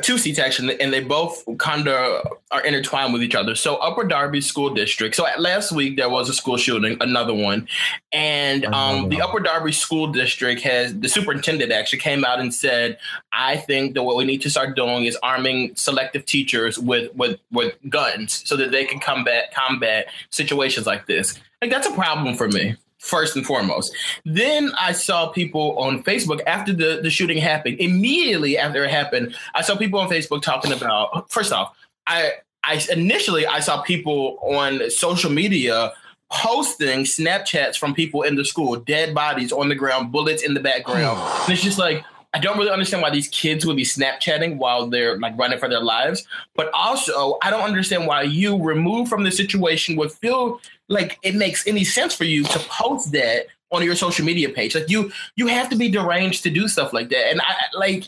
[0.00, 3.54] two seats actually, and they both kind of are intertwined with each other.
[3.54, 5.14] So Upper Darby School District.
[5.14, 7.68] So at last week there was a school shooting, another one,
[8.10, 12.98] and um, the Upper Darby School District has the superintendent actually came out and said,
[13.32, 17.38] "I think that what we need to start doing is arming selective teachers with with
[17.50, 22.34] with guns so that they can combat combat situations like this." Like that's a problem
[22.34, 22.76] for me.
[23.02, 23.92] First and foremost.
[24.24, 27.80] Then I saw people on Facebook after the, the shooting happened.
[27.80, 31.76] Immediately after it happened, I saw people on Facebook talking about first off,
[32.06, 35.92] I I initially I saw people on social media
[36.30, 40.60] posting Snapchats from people in the school, dead bodies on the ground, bullets in the
[40.60, 41.18] background.
[41.42, 44.86] and it's just like I don't really understand why these kids would be Snapchatting while
[44.86, 46.26] they're like running for their lives.
[46.54, 50.60] But also, I don't understand why you removed from the situation would feel
[50.92, 54.74] like it makes any sense for you to post that on your social media page.
[54.74, 57.30] Like you, you have to be deranged to do stuff like that.
[57.30, 58.04] And I like,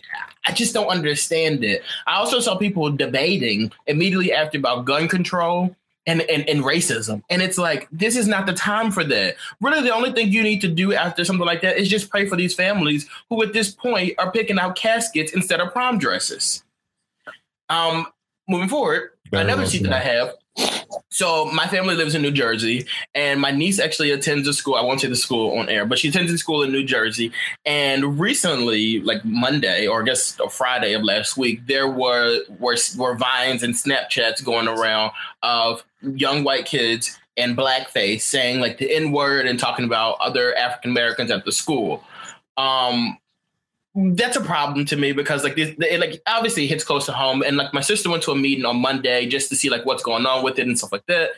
[0.47, 1.83] I just don't understand it.
[2.07, 5.75] I also saw people debating immediately after about gun control
[6.07, 7.23] and, and, and racism.
[7.31, 9.37] And it's like, this is not the time for that.
[9.63, 12.27] Really, the only thing you need to do after something like that is just pray
[12.27, 16.63] for these families who at this point are picking out caskets instead of prom dresses.
[17.71, 18.07] Um,
[18.47, 20.35] moving forward, Very another seat that I have.
[21.11, 24.75] So my family lives in New Jersey, and my niece actually attends a school.
[24.75, 27.33] I won't say the school on air, but she attends a school in New Jersey.
[27.65, 33.15] And recently, like Monday or I guess Friday of last week, there were were were
[33.15, 39.13] vines and Snapchats going around of young white kids in blackface saying like the N
[39.13, 42.03] word and talking about other African Americans at the school.
[42.57, 43.19] Um,
[43.95, 47.43] that's a problem to me because like this, it like obviously hits close to home.
[47.43, 50.03] And like my sister went to a meeting on Monday just to see like what's
[50.03, 51.31] going on with it and stuff like that.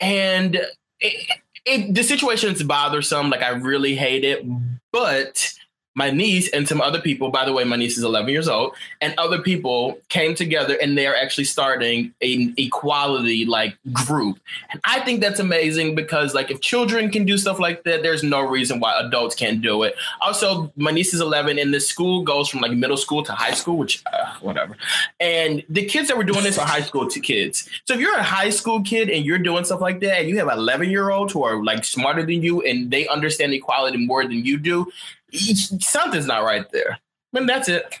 [0.00, 0.56] And
[1.00, 1.30] it,
[1.66, 3.28] it, the situation is bothersome.
[3.28, 4.44] Like I really hate it,
[4.92, 5.52] but
[5.94, 8.74] my niece and some other people, by the way, my niece is 11 years old,
[9.00, 14.38] and other people came together and they're actually starting an equality like group.
[14.70, 18.22] And I think that's amazing because like if children can do stuff like that, there's
[18.22, 19.96] no reason why adults can't do it.
[20.20, 23.54] Also, my niece is 11 and this school goes from like middle school to high
[23.54, 24.76] school, which uh, whatever.
[25.18, 27.68] And the kids that were doing this are high school kids.
[27.86, 30.38] So if you're a high school kid and you're doing stuff like that and you
[30.38, 34.22] have 11 year olds who are like smarter than you and they understand equality more
[34.22, 34.90] than you do,
[35.32, 36.98] something's not right there.
[37.34, 38.00] And that's it.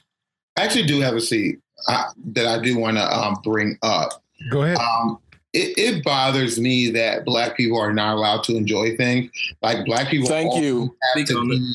[0.56, 4.22] I actually do have a seat uh, that I do want to um, bring up.
[4.50, 4.78] Go ahead.
[4.78, 5.18] Um,
[5.52, 9.30] it, it bothers me that black people are not allowed to enjoy things.
[9.62, 10.94] Like black people, Thank you.
[11.14, 11.74] have to be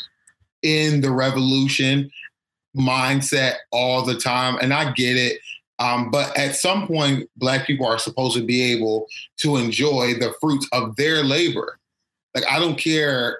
[0.63, 2.09] in the revolution
[2.75, 5.39] mindset all the time, and I get it.
[5.77, 10.33] Um, but at some point, black people are supposed to be able to enjoy the
[10.39, 11.79] fruits of their labor.
[12.33, 13.39] Like I don't care.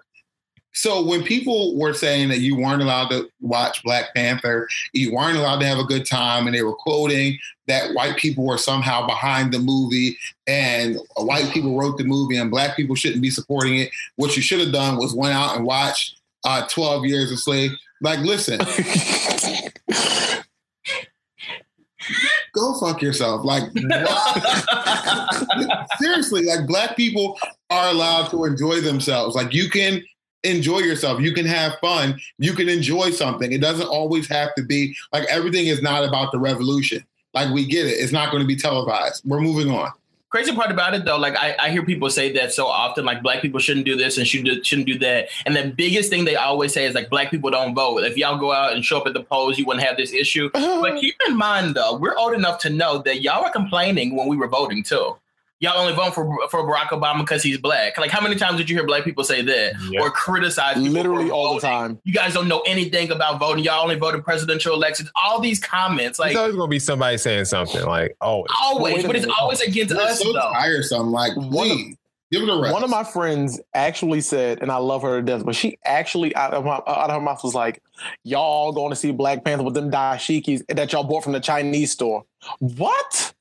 [0.76, 5.38] So when people were saying that you weren't allowed to watch Black Panther, you weren't
[5.38, 9.08] allowed to have a good time, and they were quoting that white people were somehow
[9.08, 13.80] behind the movie and white people wrote the movie and black people shouldn't be supporting
[13.80, 13.90] it.
[14.18, 17.72] What you should have done was went out and watched uh, 12 years a slave.
[18.02, 18.60] Like, listen,
[22.54, 23.44] go fuck yourself.
[23.44, 23.64] Like,
[26.00, 29.36] seriously, like black people are allowed to enjoy themselves.
[29.36, 30.04] Like, you can
[30.46, 31.22] enjoy yourself.
[31.22, 32.20] You can have fun.
[32.38, 33.52] You can enjoy something.
[33.52, 37.04] It doesn't always have to be like everything is not about the revolution.
[37.34, 37.92] Like, we get it.
[37.92, 39.24] It's not going to be televised.
[39.26, 39.92] We're moving on.
[40.30, 43.24] Crazy part about it though, like I, I hear people say that so often, like
[43.24, 45.30] black people shouldn't do this and should do, shouldn't do that.
[45.46, 48.00] And the biggest thing they always say is like black people don't vote.
[48.00, 50.50] If y'all go out and show up at the polls, you wouldn't have this issue.
[50.54, 54.28] but keep in mind though, we're old enough to know that y'all were complaining when
[54.28, 55.16] we were voting too.
[55.62, 57.98] Y'all only vote for for Barack Obama because he's black.
[57.98, 60.02] Like how many times did you hear black people say that Yep.
[60.02, 60.76] or criticize?
[60.78, 62.00] Literally for all the time.
[62.04, 63.64] You guys don't know anything about voting.
[63.64, 65.10] Y'all only vote in presidential elections.
[65.16, 68.52] All these comments, like There's always gonna be somebody saying something like always.
[68.62, 70.52] always, but it's always against It's us so though.
[70.54, 71.12] tiresome.
[71.12, 71.96] Like, One of- please
[72.32, 72.74] give it a rest.
[72.74, 76.36] One of my friends actually said, and I love her to death, but she actually
[76.36, 77.82] out of, my, out of her mouth was like,
[78.24, 81.92] "Y'all going to see Black Panther with them dashikis that y'all bought from the Chinese
[81.94, 82.26] store?
[82.60, 83.32] What?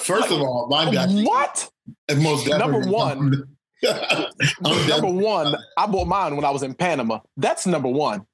[0.00, 1.70] First of all, my God, What?
[2.18, 3.46] most Number one.
[3.84, 7.20] I'm number one, I bought mine when I was in Panama.
[7.36, 8.26] That's number one.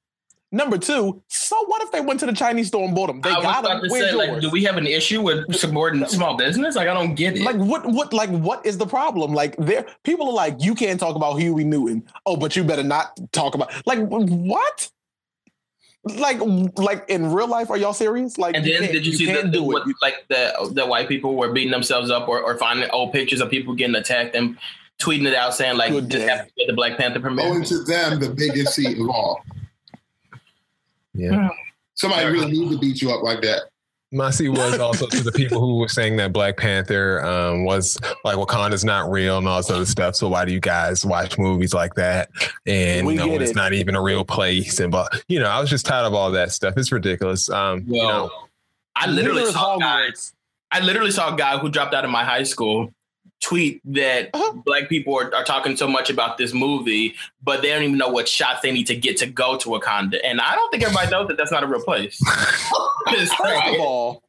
[0.54, 3.22] Number two, so what if they went to the Chinese store and bought them?
[3.22, 3.88] They I was got about them.
[3.88, 6.76] to Where's say, like, do we have an issue with supporting small business?
[6.76, 7.42] Like, I don't get it.
[7.42, 11.00] like what what like what is the problem like there people are like you can't
[11.00, 14.90] talk about huey newton oh but you better not talk about like what
[16.04, 16.38] like
[16.76, 19.42] like in real life are y'all serious like and then can't- did you, see the,
[19.42, 22.58] the do what, it like the the white people were beating themselves up or, or
[22.58, 24.58] finding old pictures of people getting attacked and
[24.98, 27.46] tweeting it out saying like just have to get the Black Panther premiere.
[27.46, 29.44] Owing to them, the biggest seat of all.
[31.14, 31.30] Yeah.
[31.30, 31.50] Mm.
[31.94, 33.62] Somebody really need to beat you up like that.
[34.12, 37.98] My seat was also to the people who were saying that Black Panther um, was
[38.24, 40.14] like Wakanda's not real and all this other stuff.
[40.16, 42.28] So why do you guys watch movies like that?
[42.66, 43.56] And We you know, it's it.
[43.56, 44.78] not even a real place.
[44.80, 46.74] And but you know, I was just tired of all that stuff.
[46.76, 47.48] It's ridiculous.
[47.48, 48.30] Um, you Well, know,
[48.94, 50.02] I literally saw a guy.
[50.10, 50.32] Hogwarts.
[50.70, 52.92] I literally saw a guy who dropped out of my high school
[53.42, 54.52] tweet that Uh-huh.
[54.64, 58.08] black people are, are talking so much about this movie, but they don't even know
[58.08, 60.18] what shots they need to get to go to Wakanda.
[60.24, 62.18] And I don't think everybody knows that that's not a real place.
[63.06, 64.22] First of all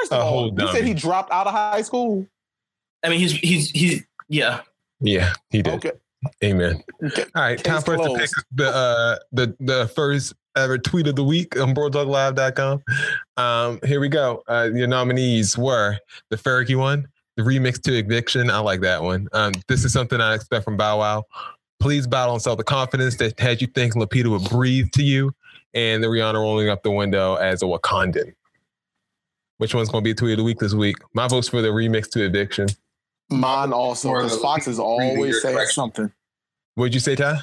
[0.00, 2.26] first of A all whole you said he dropped out of high school
[3.02, 4.60] I mean, he's he's he's yeah.
[5.00, 5.74] yeah, he did.
[5.74, 5.92] okay
[6.44, 6.82] Amen.
[7.02, 7.24] Okay.
[7.34, 11.08] All right, time Case for us to pick the uh the the first ever tweet
[11.08, 12.82] of the week on BroTalkLive.com.
[13.36, 14.44] Um, here we go.
[14.46, 15.98] Uh, your nominees were
[16.30, 18.50] the Fergie one, the remix to Eviction.
[18.50, 19.28] I like that one.
[19.32, 21.24] Um, this is something I expect from Bow Wow.
[21.80, 25.34] Please battle and sell the confidence that had you think Lupita would breathe to you,
[25.74, 28.34] and the Rihanna rolling up the window as a Wakandan.
[29.58, 30.96] Which one's going to be tweet of the week this week?
[31.14, 32.68] My vote's for the remix to Eviction.
[33.30, 36.12] mine also because the- fox is always saying something
[36.74, 37.38] What'd you say, Ty?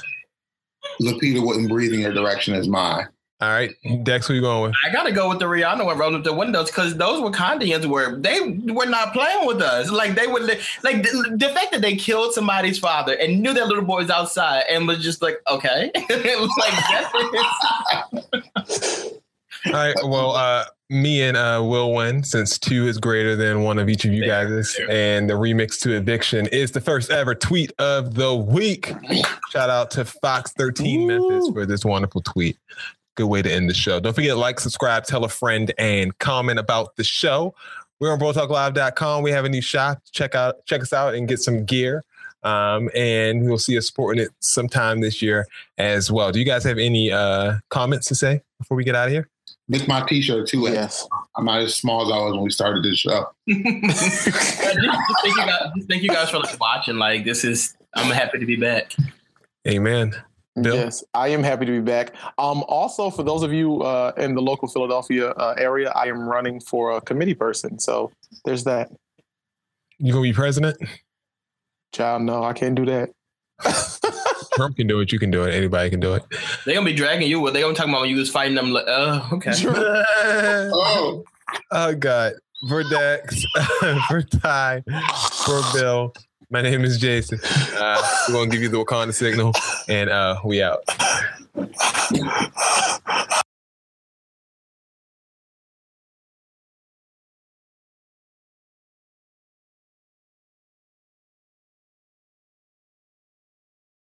[1.01, 3.07] Lupita wouldn't breathe in your direction as mine.
[3.41, 3.73] All right,
[4.03, 4.75] Dex, who you going with?
[4.85, 8.17] I gotta go with the Rihanna one rolling up the windows because those Wakandians were
[8.17, 9.89] they were not playing with us.
[9.89, 10.41] Like they would
[10.83, 14.09] like the, the fact that they killed somebody's father and knew that little boy was
[14.09, 16.25] outside and was just like okay, like
[19.65, 19.95] All right.
[20.03, 24.05] Well, uh, me and uh, will win since two is greater than one of each
[24.05, 24.75] of you guys.
[24.89, 28.93] And the remix to Eviction is the first ever tweet of the week.
[29.51, 32.57] Shout out to Fox13 Memphis for this wonderful tweet.
[33.19, 33.99] Good way to end the show.
[33.99, 37.53] Don't forget, to like, subscribe, tell a friend, and comment about the show.
[37.99, 39.23] We're on BroTalkLive.com.
[39.23, 40.01] We have a new shop.
[40.13, 42.05] Check out, check us out, and get some gear.
[42.43, 45.45] Um, and we'll see us sporting it sometime this year
[45.77, 46.31] as well.
[46.31, 49.27] Do you guys have any uh, comments to say before we get out of here?
[49.67, 50.61] Make my t-shirt too.
[50.61, 51.05] yes
[51.35, 53.25] I'm not as small as I was when we started this show.
[53.49, 56.95] just, just thank you guys, just thank you guys for like watching.
[56.95, 58.95] Like this is I'm happy to be back.
[59.67, 60.15] Amen.
[60.61, 60.75] Bill?
[60.75, 62.13] Yes, I am happy to be back.
[62.37, 66.27] Um, also, for those of you uh, in the local Philadelphia uh, area, I am
[66.27, 67.79] running for a committee person.
[67.79, 68.11] So
[68.45, 68.91] there's that.
[69.97, 70.77] You gonna be president?
[71.93, 73.09] Child, no, I can't do that.
[74.53, 75.11] Trump can do it.
[75.11, 75.53] You can do it.
[75.53, 76.23] Anybody can do it.
[76.65, 77.39] They gonna be dragging you.
[77.39, 78.71] What They gonna talk about when you was fighting them.
[78.71, 79.53] Like, oh, okay.
[80.73, 81.23] Oh,
[81.71, 82.33] oh God.
[82.67, 83.45] For Dex,
[84.07, 84.83] for Ty,
[85.45, 86.13] for Bill.
[86.51, 87.39] My name is Jason.
[87.77, 89.53] Uh, we're gonna give you the Wakanda signal,
[89.87, 90.83] and uh, we out.